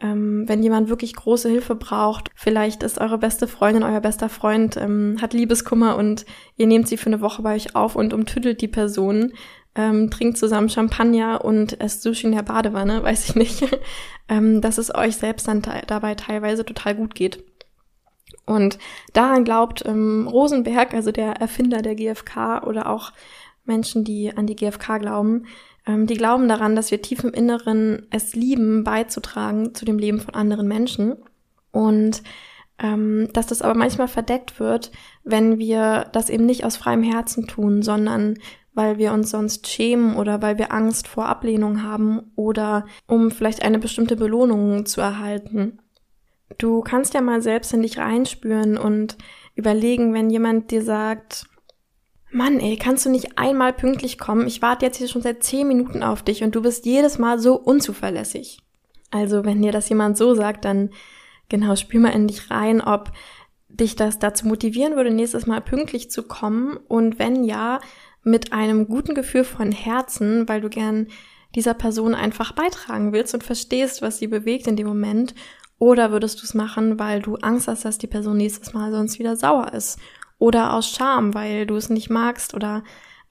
ähm, 0.00 0.44
wenn 0.46 0.62
jemand 0.62 0.88
wirklich 0.88 1.14
große 1.14 1.48
Hilfe 1.48 1.74
braucht, 1.74 2.30
vielleicht 2.34 2.82
ist 2.82 2.98
eure 2.98 3.18
beste 3.18 3.48
Freundin, 3.48 3.82
euer 3.82 4.00
bester 4.00 4.28
Freund, 4.28 4.76
ähm, 4.76 5.16
hat 5.22 5.32
Liebeskummer 5.32 5.96
und 5.96 6.26
ihr 6.56 6.66
nehmt 6.66 6.88
sie 6.88 6.98
für 6.98 7.06
eine 7.06 7.22
Woche 7.22 7.42
bei 7.42 7.54
euch 7.54 7.74
auf 7.74 7.96
und 7.96 8.12
umtüdelt 8.12 8.60
die 8.60 8.68
Person, 8.68 9.32
ähm, 9.74 10.10
trinkt 10.10 10.36
zusammen 10.36 10.68
Champagner 10.68 11.44
und 11.44 11.80
esst 11.80 12.02
Sushi 12.02 12.26
in 12.26 12.32
der 12.34 12.42
Badewanne, 12.42 13.02
weiß 13.02 13.30
ich 13.30 13.34
nicht, 13.36 13.64
ähm, 14.28 14.60
dass 14.60 14.76
es 14.76 14.94
euch 14.94 15.16
selbst 15.16 15.48
dann 15.48 15.62
dabei 15.86 16.14
teilweise 16.14 16.64
total 16.64 16.94
gut 16.94 17.14
geht. 17.14 17.42
Und 18.46 18.78
daran 19.12 19.44
glaubt 19.44 19.84
ähm, 19.84 20.28
Rosenberg, 20.28 20.94
also 20.94 21.10
der 21.10 21.32
Erfinder 21.32 21.82
der 21.82 21.96
GfK 21.96 22.62
oder 22.64 22.88
auch 22.88 23.12
Menschen, 23.64 24.04
die 24.04 24.34
an 24.34 24.46
die 24.46 24.56
GfK 24.56 24.98
glauben, 24.98 25.46
ähm, 25.86 26.06
die 26.06 26.14
glauben 26.14 26.48
daran, 26.48 26.76
dass 26.76 26.90
wir 26.90 27.02
tief 27.02 27.24
im 27.24 27.32
Inneren 27.32 28.06
es 28.10 28.34
lieben, 28.34 28.84
beizutragen 28.84 29.74
zu 29.74 29.84
dem 29.84 29.98
Leben 29.98 30.20
von 30.20 30.34
anderen 30.34 30.68
Menschen. 30.68 31.16
Und 31.72 32.22
ähm, 32.78 33.28
dass 33.32 33.46
das 33.46 33.62
aber 33.62 33.74
manchmal 33.74 34.08
verdeckt 34.08 34.60
wird, 34.60 34.92
wenn 35.24 35.58
wir 35.58 36.06
das 36.12 36.30
eben 36.30 36.46
nicht 36.46 36.64
aus 36.64 36.76
freiem 36.76 37.02
Herzen 37.02 37.46
tun, 37.46 37.82
sondern 37.82 38.38
weil 38.74 38.98
wir 38.98 39.12
uns 39.12 39.30
sonst 39.30 39.66
schämen 39.68 40.16
oder 40.16 40.42
weil 40.42 40.58
wir 40.58 40.72
Angst 40.72 41.08
vor 41.08 41.26
Ablehnung 41.26 41.82
haben 41.82 42.30
oder 42.36 42.86
um 43.06 43.30
vielleicht 43.30 43.62
eine 43.62 43.78
bestimmte 43.78 44.16
Belohnung 44.16 44.84
zu 44.84 45.00
erhalten. 45.00 45.78
Du 46.58 46.80
kannst 46.80 47.14
ja 47.14 47.20
mal 47.20 47.42
selbst 47.42 47.72
in 47.72 47.82
dich 47.82 47.98
reinspüren 47.98 48.78
und 48.78 49.16
überlegen, 49.54 50.14
wenn 50.14 50.30
jemand 50.30 50.70
dir 50.70 50.82
sagt, 50.82 51.46
Mann, 52.30 52.60
ey, 52.60 52.76
kannst 52.76 53.06
du 53.06 53.10
nicht 53.10 53.38
einmal 53.38 53.72
pünktlich 53.72 54.18
kommen? 54.18 54.46
Ich 54.46 54.62
warte 54.62 54.84
jetzt 54.84 54.98
hier 54.98 55.08
schon 55.08 55.22
seit 55.22 55.42
zehn 55.42 55.66
Minuten 55.66 56.02
auf 56.02 56.22
dich 56.22 56.42
und 56.42 56.54
du 56.54 56.62
bist 56.62 56.84
jedes 56.86 57.18
Mal 57.18 57.38
so 57.38 57.56
unzuverlässig. 57.56 58.58
Also, 59.10 59.44
wenn 59.44 59.62
dir 59.62 59.72
das 59.72 59.88
jemand 59.88 60.16
so 60.16 60.34
sagt, 60.34 60.64
dann 60.64 60.90
genau, 61.48 61.76
spür 61.76 62.00
mal 62.00 62.10
in 62.10 62.26
dich 62.26 62.50
rein, 62.50 62.80
ob 62.80 63.12
dich 63.68 63.96
das 63.96 64.18
dazu 64.18 64.46
motivieren 64.46 64.96
würde, 64.96 65.10
nächstes 65.10 65.46
Mal 65.46 65.60
pünktlich 65.60 66.10
zu 66.10 66.24
kommen 66.24 66.76
und 66.88 67.18
wenn 67.18 67.44
ja, 67.44 67.80
mit 68.22 68.52
einem 68.52 68.88
guten 68.88 69.14
Gefühl 69.14 69.44
von 69.44 69.70
Herzen, 69.70 70.48
weil 70.48 70.60
du 70.60 70.68
gern 70.68 71.06
dieser 71.54 71.74
Person 71.74 72.14
einfach 72.14 72.52
beitragen 72.52 73.12
willst 73.12 73.34
und 73.34 73.44
verstehst, 73.44 74.02
was 74.02 74.18
sie 74.18 74.26
bewegt 74.26 74.66
in 74.66 74.74
dem 74.74 74.88
Moment, 74.88 75.34
oder 75.78 76.10
würdest 76.10 76.40
du 76.40 76.44
es 76.44 76.54
machen, 76.54 76.98
weil 76.98 77.20
du 77.20 77.36
Angst 77.36 77.68
hast, 77.68 77.84
dass 77.84 77.98
die 77.98 78.06
Person 78.06 78.36
nächstes 78.36 78.72
Mal 78.72 78.92
sonst 78.92 79.18
wieder 79.18 79.36
sauer 79.36 79.72
ist 79.72 79.98
oder 80.38 80.72
aus 80.72 80.90
Scham, 80.90 81.34
weil 81.34 81.66
du 81.66 81.76
es 81.76 81.90
nicht 81.90 82.10
magst 82.10 82.54
oder 82.54 82.82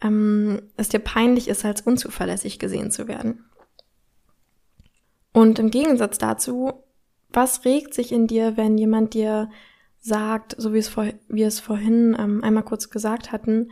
ähm, 0.02 0.62
es 0.78 0.90
dir 0.90 1.00
peinlich 1.00 1.48
ist, 1.48 1.66
als 1.66 1.82
unzuverlässig 1.82 2.60
gesehen 2.60 2.92
zu 2.92 3.08
werden. 3.08 3.46
Und 5.32 5.60
im 5.60 5.72
Gegensatz 5.72 6.18
dazu, 6.18 6.84
was 7.30 7.66
regt 7.66 7.94
sich 7.94 8.12
in 8.12 8.28
dir, 8.28 8.58
wenn 8.58 8.78
jemand 8.78 9.14
dir 9.14 9.50
sagt, 10.00 10.56
so 10.58 10.74
wie 10.74 10.78
es, 10.78 10.88
vor, 10.88 11.08
wir 11.28 11.48
es 11.48 11.60
vorhin 11.60 12.16
ähm, 12.18 12.44
einmal 12.44 12.64
kurz 12.64 12.90
gesagt 12.90 13.32
hatten, 13.32 13.72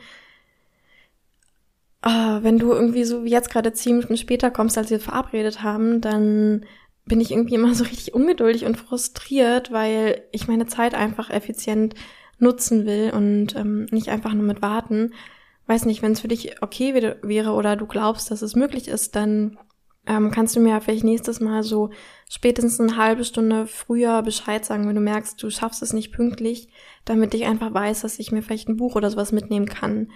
äh, 2.01 2.09
wenn 2.09 2.59
du 2.59 2.71
irgendwie 2.71 3.05
so 3.05 3.23
wie 3.23 3.29
jetzt 3.29 3.49
gerade 3.49 3.71
zehn 3.71 3.97
Minuten 3.97 4.17
später 4.17 4.51
kommst, 4.51 4.77
als 4.77 4.89
wir 4.89 4.99
verabredet 4.99 5.63
haben, 5.63 6.01
dann 6.01 6.65
bin 7.05 7.21
ich 7.21 7.31
irgendwie 7.31 7.55
immer 7.55 7.75
so 7.75 7.83
richtig 7.83 8.13
ungeduldig 8.13 8.65
und 8.65 8.77
frustriert, 8.77 9.71
weil 9.71 10.23
ich 10.31 10.47
meine 10.47 10.67
Zeit 10.67 10.95
einfach 10.95 11.29
effizient 11.29 11.95
nutzen 12.39 12.85
will 12.85 13.11
und 13.13 13.55
ähm, 13.55 13.85
nicht 13.91 14.09
einfach 14.09 14.33
nur 14.33 14.45
mit 14.45 14.61
warten. 14.61 15.13
Weiß 15.67 15.85
nicht, 15.85 16.01
wenn 16.01 16.11
es 16.11 16.21
für 16.21 16.27
dich 16.27 16.61
okay 16.61 16.93
wäre 17.21 17.51
oder 17.51 17.75
du 17.75 17.87
glaubst, 17.87 18.31
dass 18.31 18.41
es 18.41 18.55
möglich 18.55 18.87
ist, 18.87 19.15
dann 19.15 19.57
ähm, 20.05 20.31
kannst 20.31 20.55
du 20.55 20.59
mir 20.59 20.81
vielleicht 20.81 21.05
nächstes 21.05 21.39
Mal 21.39 21.63
so 21.63 21.89
spätestens 22.29 22.79
eine 22.79 22.97
halbe 22.97 23.23
Stunde 23.23 23.67
früher 23.67 24.21
Bescheid 24.21 24.65
sagen, 24.65 24.87
wenn 24.87 24.95
du 24.95 25.01
merkst, 25.01 25.41
du 25.41 25.49
schaffst 25.49 25.81
es 25.81 25.93
nicht 25.93 26.11
pünktlich, 26.11 26.67
damit 27.05 27.33
ich 27.33 27.45
einfach 27.45 27.73
weiß, 27.73 28.01
dass 28.01 28.19
ich 28.19 28.31
mir 28.31 28.41
vielleicht 28.41 28.67
ein 28.67 28.77
Buch 28.77 28.95
oder 28.95 29.09
sowas 29.09 29.31
mitnehmen 29.31 29.67
kann. 29.67 30.11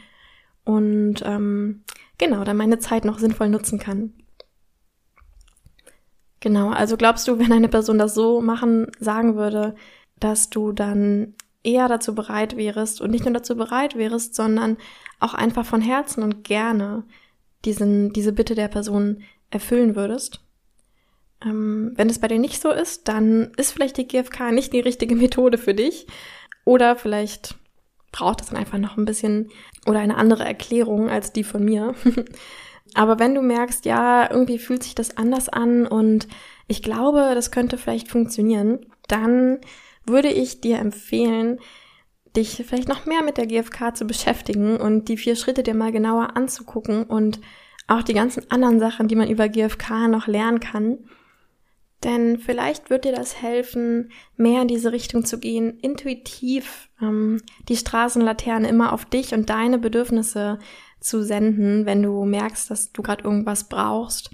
Und 0.65 1.23
ähm, 1.25 1.83
genau, 2.17 2.43
dann 2.43 2.57
meine 2.57 2.79
Zeit 2.79 3.05
noch 3.05 3.19
sinnvoll 3.19 3.47
nutzen 3.47 3.79
kann. 3.79 4.13
Genau, 6.39 6.69
also 6.69 6.97
glaubst 6.97 7.27
du, 7.27 7.39
wenn 7.39 7.51
eine 7.51 7.69
Person 7.69 7.97
das 7.97 8.13
so 8.13 8.41
machen, 8.41 8.91
sagen 8.99 9.35
würde, 9.35 9.75
dass 10.19 10.49
du 10.49 10.71
dann 10.71 11.33
eher 11.63 11.87
dazu 11.87 12.15
bereit 12.15 12.55
wärst 12.55 13.01
und 13.01 13.11
nicht 13.11 13.25
nur 13.25 13.33
dazu 13.33 13.55
bereit 13.55 13.97
wärst, 13.97 14.35
sondern 14.35 14.77
auch 15.19 15.33
einfach 15.33 15.65
von 15.65 15.81
Herzen 15.81 16.23
und 16.23 16.43
gerne 16.43 17.03
diesen, 17.65 18.13
diese 18.13 18.31
Bitte 18.31 18.55
der 18.55 18.67
Person 18.67 19.23
erfüllen 19.49 19.95
würdest. 19.95 20.41
Ähm, 21.43 21.91
wenn 21.95 22.09
es 22.09 22.19
bei 22.19 22.27
dir 22.27 22.39
nicht 22.39 22.61
so 22.61 22.71
ist, 22.71 23.07
dann 23.07 23.51
ist 23.57 23.71
vielleicht 23.71 23.97
die 23.97 24.07
GFK 24.07 24.51
nicht 24.51 24.73
die 24.73 24.79
richtige 24.79 25.15
Methode 25.15 25.57
für 25.57 25.73
dich. 25.73 26.07
Oder 26.65 26.95
vielleicht 26.95 27.55
braucht 28.11 28.41
es 28.41 28.47
dann 28.47 28.57
einfach 28.57 28.77
noch 28.77 28.97
ein 28.97 29.05
bisschen 29.05 29.49
oder 29.85 29.99
eine 29.99 30.17
andere 30.17 30.43
Erklärung 30.45 31.09
als 31.09 31.33
die 31.33 31.43
von 31.43 31.63
mir. 31.63 31.95
Aber 32.93 33.19
wenn 33.19 33.35
du 33.35 33.41
merkst, 33.41 33.85
ja, 33.85 34.29
irgendwie 34.29 34.59
fühlt 34.59 34.83
sich 34.83 34.95
das 34.95 35.17
anders 35.17 35.49
an 35.49 35.85
und 35.85 36.27
ich 36.67 36.83
glaube, 36.83 37.31
das 37.33 37.51
könnte 37.51 37.77
vielleicht 37.77 38.09
funktionieren, 38.09 38.85
dann 39.07 39.59
würde 40.05 40.29
ich 40.29 40.61
dir 40.61 40.79
empfehlen, 40.79 41.59
dich 42.35 42.63
vielleicht 42.67 42.87
noch 42.87 43.05
mehr 43.05 43.23
mit 43.23 43.37
der 43.37 43.47
GfK 43.47 43.95
zu 43.95 44.05
beschäftigen 44.05 44.77
und 44.77 45.09
die 45.09 45.17
vier 45.17 45.35
Schritte 45.35 45.63
dir 45.63 45.73
mal 45.73 45.91
genauer 45.91 46.35
anzugucken 46.35 47.03
und 47.03 47.39
auch 47.87 48.03
die 48.03 48.13
ganzen 48.13 48.49
anderen 48.51 48.79
Sachen, 48.79 49.07
die 49.07 49.15
man 49.15 49.29
über 49.29 49.49
GfK 49.49 50.07
noch 50.07 50.27
lernen 50.27 50.59
kann. 50.59 50.99
Denn 52.03 52.37
vielleicht 52.37 52.91
wird 52.91 53.05
dir 53.05 53.11
das 53.11 53.41
helfen, 53.41 54.11
mehr 54.35 54.61
in 54.61 54.67
diese 54.67 54.91
Richtung 54.91 55.25
zu 55.25 55.39
gehen, 55.39 55.79
intuitiv 55.79 56.89
ähm, 57.01 57.41
die 57.69 57.75
Straßenlaterne 57.75 58.67
immer 58.67 58.93
auf 58.93 59.05
dich 59.05 59.33
und 59.33 59.49
deine 59.49 59.79
Bedürfnisse 59.79 60.59
zu 60.99 61.23
senden, 61.23 61.85
wenn 61.85 62.01
du 62.01 62.25
merkst, 62.25 62.69
dass 62.69 62.91
du 62.91 63.01
gerade 63.01 63.23
irgendwas 63.23 63.69
brauchst. 63.69 64.31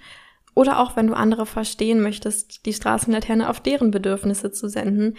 Oder 0.56 0.80
auch 0.80 0.95
wenn 0.95 1.08
du 1.08 1.13
andere 1.13 1.45
verstehen 1.45 2.02
möchtest, 2.02 2.65
die 2.65 2.73
Straßenlaterne 2.73 3.49
auf 3.49 3.60
deren 3.60 3.91
Bedürfnisse 3.91 4.52
zu 4.52 4.69
senden 4.69 5.17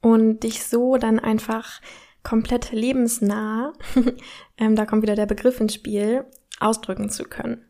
und 0.00 0.40
dich 0.40 0.64
so 0.64 0.96
dann 0.96 1.18
einfach 1.18 1.80
komplett 2.22 2.72
lebensnah, 2.72 3.72
ähm, 4.58 4.76
da 4.76 4.86
kommt 4.86 5.02
wieder 5.02 5.16
der 5.16 5.26
Begriff 5.26 5.60
ins 5.60 5.74
Spiel, 5.74 6.24
ausdrücken 6.60 7.10
zu 7.10 7.24
können. 7.24 7.64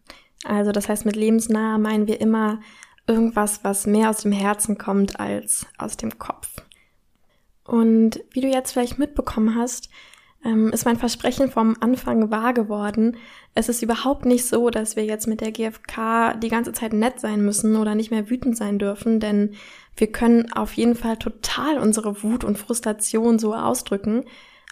Also 0.45 0.73
das 0.73 0.89
heißt, 0.89 1.07
mit 1.07 1.17
lebensnah 1.17 1.79
meinen 1.79 2.07
wir 2.07 2.21
immer 2.21 2.61
irgendwas, 3.07 3.65
was 3.65 3.87
mehr 3.87 4.11
aus 4.11 4.19
dem 4.19 4.33
Herzen 4.33 4.79
kommt 4.79 5.19
als 5.19 5.67
aus 5.79 5.97
dem 5.97 6.19
Kopf. 6.19 6.57
Und 7.65 8.21
wie 8.31 8.41
du 8.41 8.49
jetzt 8.49 8.73
vielleicht 8.73 8.99
mitbekommen 8.99 9.55
hast, 9.55 9.89
ähm, 10.47 10.71
ist 10.73 10.85
mein 10.85 10.97
Versprechen 10.97 11.51
vom 11.51 11.77
Anfang 11.81 12.31
wahr 12.31 12.55
geworden. 12.55 13.17
Es 13.55 13.69
ist 13.69 13.83
überhaupt 13.83 14.25
nicht 14.25 14.47
so, 14.47 14.71
dass 14.71 14.95
wir 14.95 15.05
jetzt 15.05 15.27
mit 15.27 15.41
der 15.41 15.51
GfK 15.51 16.35
die 16.41 16.49
ganze 16.49 16.73
Zeit 16.73 16.93
nett 16.93 17.19
sein 17.19 17.45
müssen 17.45 17.75
oder 17.77 17.95
nicht 17.97 18.13
mehr 18.13 18.31
wütend 18.31 18.57
sein 18.57 18.79
dürfen, 18.79 19.19
denn 19.19 19.55
wir 19.97 20.07
können 20.07 20.53
auf 20.53 20.75
jeden 20.75 20.95
Fall 20.95 21.17
total 21.17 21.79
unsere 21.79 22.23
Wut 22.23 22.45
und 22.45 22.59
Frustration 22.59 23.39
so 23.39 23.55
ausdrücken, 23.55 24.25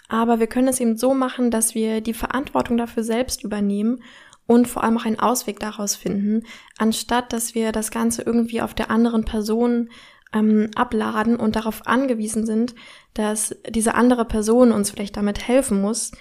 aber 0.07 0.39
wir 0.39 0.47
können 0.47 0.67
es 0.69 0.79
eben 0.79 0.97
so 0.97 1.13
machen, 1.13 1.51
dass 1.51 1.75
wir 1.75 1.99
die 1.99 2.13
Verantwortung 2.13 2.77
dafür 2.77 3.03
selbst 3.03 3.43
übernehmen 3.43 4.01
und 4.47 4.67
vor 4.67 4.83
allem 4.83 4.97
auch 4.97 5.05
einen 5.05 5.19
Ausweg 5.19 5.59
daraus 5.59 5.95
finden, 5.95 6.43
anstatt 6.77 7.33
dass 7.33 7.55
wir 7.55 7.71
das 7.71 7.91
Ganze 7.91 8.21
irgendwie 8.21 8.61
auf 8.61 8.73
der 8.73 8.91
anderen 8.91 9.25
Person 9.25 9.89
ähm, 10.35 10.69
abladen 10.75 11.37
und 11.37 11.55
darauf 11.55 11.87
angewiesen 11.87 12.45
sind, 12.45 12.75
dass 13.15 13.55
diese 13.67 13.95
andere 13.95 14.25
Person 14.25 14.71
uns 14.71 14.91
vielleicht 14.91 15.17
damit 15.17 15.47
helfen 15.47 15.81
muss, 15.81 16.11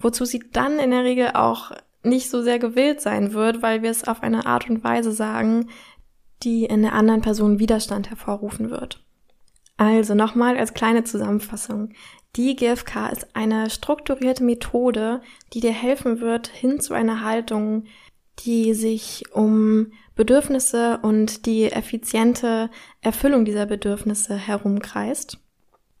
wozu 0.00 0.24
sie 0.24 0.42
dann 0.52 0.78
in 0.78 0.90
der 0.90 1.04
Regel 1.04 1.32
auch 1.34 1.70
nicht 2.02 2.30
so 2.30 2.42
sehr 2.42 2.58
gewillt 2.58 3.00
sein 3.00 3.34
wird, 3.34 3.62
weil 3.62 3.82
wir 3.82 3.90
es 3.90 4.08
auf 4.08 4.22
eine 4.22 4.46
Art 4.46 4.68
und 4.70 4.82
Weise 4.82 5.12
sagen, 5.12 5.68
die 6.42 6.64
in 6.64 6.82
der 6.82 6.94
anderen 6.94 7.20
Person 7.20 7.58
Widerstand 7.58 8.08
hervorrufen 8.08 8.70
wird. 8.70 9.04
Also 9.76 10.14
nochmal 10.14 10.56
als 10.56 10.74
kleine 10.74 11.04
Zusammenfassung. 11.04 11.90
Die 12.36 12.56
GFK 12.56 13.10
ist 13.10 13.36
eine 13.36 13.70
strukturierte 13.70 14.44
Methode, 14.44 15.20
die 15.52 15.60
dir 15.60 15.72
helfen 15.72 16.20
wird, 16.20 16.48
hin 16.48 16.80
zu 16.80 16.94
einer 16.94 17.22
Haltung, 17.22 17.84
die 18.40 18.74
sich 18.74 19.24
um 19.32 19.92
Bedürfnisse 20.14 20.98
und 21.02 21.46
die 21.46 21.70
effiziente 21.70 22.70
Erfüllung 23.00 23.44
dieser 23.44 23.66
Bedürfnisse 23.66 24.36
herumkreist 24.36 25.38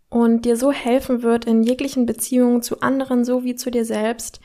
und 0.08 0.44
dir 0.44 0.56
so 0.56 0.72
helfen 0.72 1.22
wird, 1.22 1.44
in 1.44 1.62
jeglichen 1.62 2.06
Beziehungen 2.06 2.62
zu 2.62 2.80
anderen 2.80 3.24
sowie 3.24 3.54
zu 3.54 3.70
dir 3.70 3.84
selbst, 3.84 4.40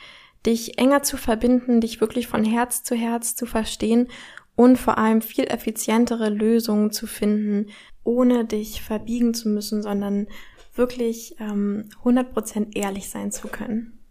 dich 0.46 0.78
enger 0.78 1.04
zu 1.04 1.18
verbinden, 1.18 1.82
dich 1.82 2.02
wirklich 2.02 2.28
von 2.28 2.44
Herz 2.44 2.84
zu 2.84 2.96
Herz 2.96 3.36
zu 3.36 3.46
verstehen 3.46 4.10
und 4.56 4.78
vor 4.78 4.98
allem 4.98 5.22
viel 5.22 5.46
effizientere 5.46 6.30
Lösungen 6.30 6.92
zu 6.92 7.08
finden, 7.08 7.72
ohne 8.04 8.46
dich 8.46 8.82
verbiegen 8.82 9.34
zu 9.34 9.50
müssen, 9.50 9.82
sondern 9.82 10.28
wirklich 10.76 11.36
ähm, 11.40 11.90
100% 12.04 12.76
ehrlich 12.76 13.10
sein 13.10 13.32
zu 13.32 13.48
können. 13.48 14.03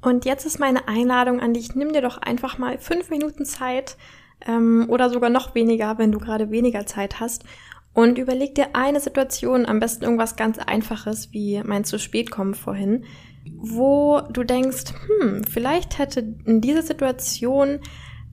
Und 0.00 0.24
jetzt 0.24 0.46
ist 0.46 0.60
meine 0.60 0.86
Einladung 0.88 1.40
an 1.40 1.54
dich, 1.54 1.74
nimm 1.74 1.92
dir 1.92 2.02
doch 2.02 2.18
einfach 2.18 2.58
mal 2.58 2.78
fünf 2.78 3.10
Minuten 3.10 3.44
Zeit 3.44 3.96
ähm, 4.46 4.86
oder 4.88 5.10
sogar 5.10 5.30
noch 5.30 5.54
weniger, 5.54 5.98
wenn 5.98 6.12
du 6.12 6.18
gerade 6.18 6.50
weniger 6.50 6.86
Zeit 6.86 7.20
hast 7.20 7.44
und 7.94 8.16
überleg 8.16 8.54
dir 8.54 8.76
eine 8.76 9.00
Situation, 9.00 9.66
am 9.66 9.80
besten 9.80 10.04
irgendwas 10.04 10.36
ganz 10.36 10.58
Einfaches, 10.58 11.32
wie 11.32 11.60
mein 11.64 11.84
zu 11.84 11.98
spät 11.98 12.30
kommen 12.30 12.54
vorhin, 12.54 13.04
wo 13.56 14.20
du 14.30 14.44
denkst, 14.44 14.92
hm, 15.20 15.42
vielleicht 15.44 15.98
hätte 15.98 16.20
in 16.44 16.60
dieser 16.60 16.82
Situation 16.82 17.80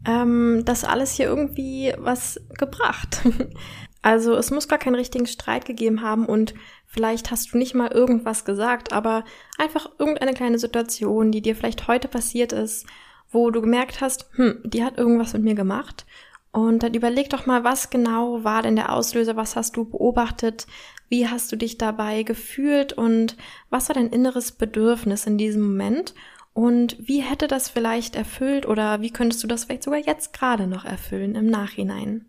ähm, 0.05 0.61
das 0.65 0.83
alles 0.83 1.13
hier 1.13 1.25
irgendwie 1.25 1.93
was 1.97 2.39
gebracht. 2.59 3.21
also 4.05 4.35
es 4.35 4.51
muss 4.51 4.67
gar 4.67 4.77
keinen 4.77 4.93
richtigen 4.93 5.25
Streit 5.25 5.65
gegeben 5.65 6.03
haben 6.03 6.27
und 6.27 6.53
vielleicht 6.85 7.31
hast 7.31 7.51
du 7.51 7.57
nicht 7.57 7.73
mal 7.73 7.91
irgendwas 7.91 8.45
gesagt, 8.45 8.93
aber 8.93 9.23
einfach 9.57 9.89
irgendeine 9.97 10.35
kleine 10.35 10.59
Situation, 10.59 11.31
die 11.31 11.41
dir 11.41 11.55
vielleicht 11.55 11.87
heute 11.87 12.07
passiert 12.07 12.53
ist, 12.53 12.85
wo 13.31 13.49
du 13.49 13.61
gemerkt 13.61 14.01
hast, 14.01 14.29
hm, 14.33 14.61
die 14.63 14.83
hat 14.83 14.99
irgendwas 14.99 15.33
mit 15.33 15.41
mir 15.41 15.55
gemacht. 15.55 16.05
Und 16.51 16.83
dann 16.83 16.93
überleg 16.93 17.31
doch 17.31 17.47
mal, 17.47 17.63
was 17.63 17.89
genau 17.89 18.43
war 18.43 18.61
denn 18.61 18.75
der 18.75 18.93
Auslöser, 18.93 19.37
was 19.37 19.55
hast 19.55 19.75
du 19.75 19.85
beobachtet, 19.85 20.67
wie 21.09 21.27
hast 21.27 21.51
du 21.51 21.55
dich 21.55 21.79
dabei 21.79 22.21
gefühlt 22.21 22.93
und 22.93 23.35
was 23.71 23.89
war 23.89 23.95
dein 23.95 24.11
inneres 24.11 24.51
Bedürfnis 24.51 25.25
in 25.25 25.39
diesem 25.39 25.63
Moment 25.63 26.13
und 26.53 26.95
wie 26.99 27.21
hätte 27.21 27.47
das 27.47 27.69
vielleicht 27.69 28.15
erfüllt 28.15 28.67
oder 28.67 29.01
wie 29.01 29.11
könntest 29.11 29.41
du 29.41 29.47
das 29.47 29.63
vielleicht 29.63 29.81
sogar 29.81 29.99
jetzt 29.99 30.31
gerade 30.31 30.67
noch 30.67 30.85
erfüllen 30.85 31.33
im 31.33 31.47
Nachhinein? 31.47 32.25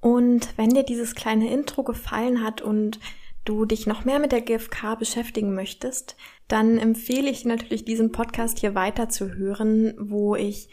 Und 0.00 0.56
wenn 0.56 0.70
dir 0.70 0.84
dieses 0.84 1.14
kleine 1.14 1.50
Intro 1.50 1.82
gefallen 1.82 2.42
hat 2.42 2.60
und 2.60 3.00
du 3.44 3.64
dich 3.64 3.86
noch 3.86 4.04
mehr 4.04 4.18
mit 4.18 4.32
der 4.32 4.42
GfK 4.42 4.96
beschäftigen 4.96 5.54
möchtest, 5.54 6.16
dann 6.48 6.78
empfehle 6.78 7.30
ich 7.30 7.44
natürlich 7.44 7.84
diesen 7.84 8.12
Podcast 8.12 8.58
hier 8.58 8.74
weiter 8.74 9.08
zu 9.08 9.34
hören, 9.34 9.94
wo 9.98 10.36
ich 10.36 10.68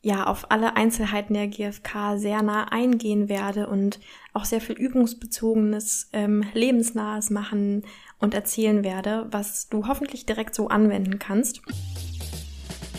ja 0.00 0.26
auf 0.26 0.50
alle 0.50 0.76
Einzelheiten 0.76 1.34
der 1.34 1.48
GfK 1.48 2.18
sehr 2.18 2.42
nah 2.42 2.64
eingehen 2.64 3.28
werde 3.28 3.66
und 3.68 4.00
auch 4.34 4.44
sehr 4.44 4.60
viel 4.60 4.76
übungsbezogenes, 4.76 6.10
ähm, 6.12 6.44
lebensnahes 6.52 7.30
machen 7.30 7.84
und 8.18 8.34
erzählen 8.34 8.84
werde, 8.84 9.26
was 9.30 9.68
du 9.68 9.88
hoffentlich 9.88 10.26
direkt 10.26 10.54
so 10.54 10.68
anwenden 10.68 11.18
kannst. 11.18 11.62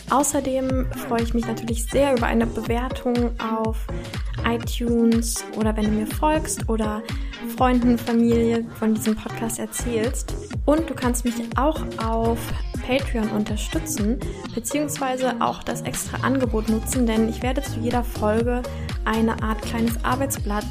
Außerdem 0.10 0.92
freue 1.08 1.22
ich 1.22 1.34
mich 1.34 1.46
natürlich 1.46 1.86
sehr 1.86 2.16
über 2.16 2.28
eine 2.28 2.48
Bewertung 2.48 3.40
auf 3.40 3.88
iTunes 4.46 5.44
oder 5.58 5.76
wenn 5.76 5.86
du 5.86 5.92
mir 5.92 6.08
folgst 6.08 6.70
oder 6.70 7.02
Freunden, 7.58 7.98
Familie 7.98 8.66
von 8.80 8.94
diesem 8.94 9.16
Podcast 9.16 9.60
erzählst. 9.60 10.34
Und 10.66 10.90
du 10.90 10.94
kannst 10.94 11.26
mich 11.26 11.36
auch 11.58 11.82
auf 11.98 12.40
Patreon 12.88 13.30
unterstützen, 13.30 14.20
beziehungsweise 14.54 15.42
auch 15.42 15.64
das 15.64 15.82
extra 15.82 16.26
Angebot 16.26 16.70
nutzen, 16.70 17.06
denn 17.06 17.30
ich 17.30 17.42
werde 17.42 17.62
zu 17.62 17.80
jeder 17.80 18.04
Folge 18.04 18.62
eine 19.06 19.42
Art 19.44 19.62
kleines 19.62 20.04
Arbeitsblatt 20.04 20.66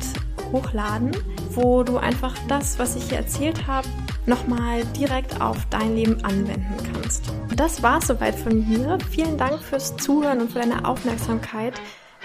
hochladen, 0.53 1.13
wo 1.51 1.83
du 1.83 1.97
einfach 1.99 2.35
das, 2.49 2.79
was 2.79 2.97
ich 2.97 3.09
hier 3.09 3.19
erzählt 3.19 3.67
habe, 3.67 3.89
nochmal 4.27 4.85
direkt 4.99 5.41
auf 5.41 5.57
dein 5.71 5.95
Leben 5.95 6.25
anwenden 6.25 6.77
kannst. 6.93 7.25
Das 7.57 7.83
war 7.83 8.01
soweit 8.01 8.35
von 8.35 8.69
mir. 8.69 8.99
Vielen 9.11 9.39
Dank 9.39 9.61
fürs 9.63 9.97
Zuhören 9.97 10.41
und 10.41 10.53
für 10.53 10.61
deine 10.61 10.85
Aufmerksamkeit. 10.85 11.75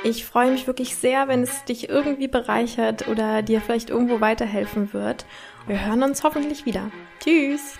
Ich 0.03 0.25
freue 0.25 0.51
mich 0.51 0.65
wirklich 0.65 0.95
sehr, 0.95 1.27
wenn 1.27 1.43
es 1.43 1.65
dich 1.65 1.89
irgendwie 1.89 2.29
bereichert 2.29 3.09
oder 3.09 3.41
dir 3.41 3.59
vielleicht 3.59 3.89
irgendwo 3.89 4.21
weiterhelfen 4.21 4.93
wird. 4.93 5.25
Wir 5.67 5.85
hören 5.85 6.03
uns 6.03 6.23
hoffentlich 6.23 6.65
wieder. 6.65 6.89
Tschüss! 7.19 7.77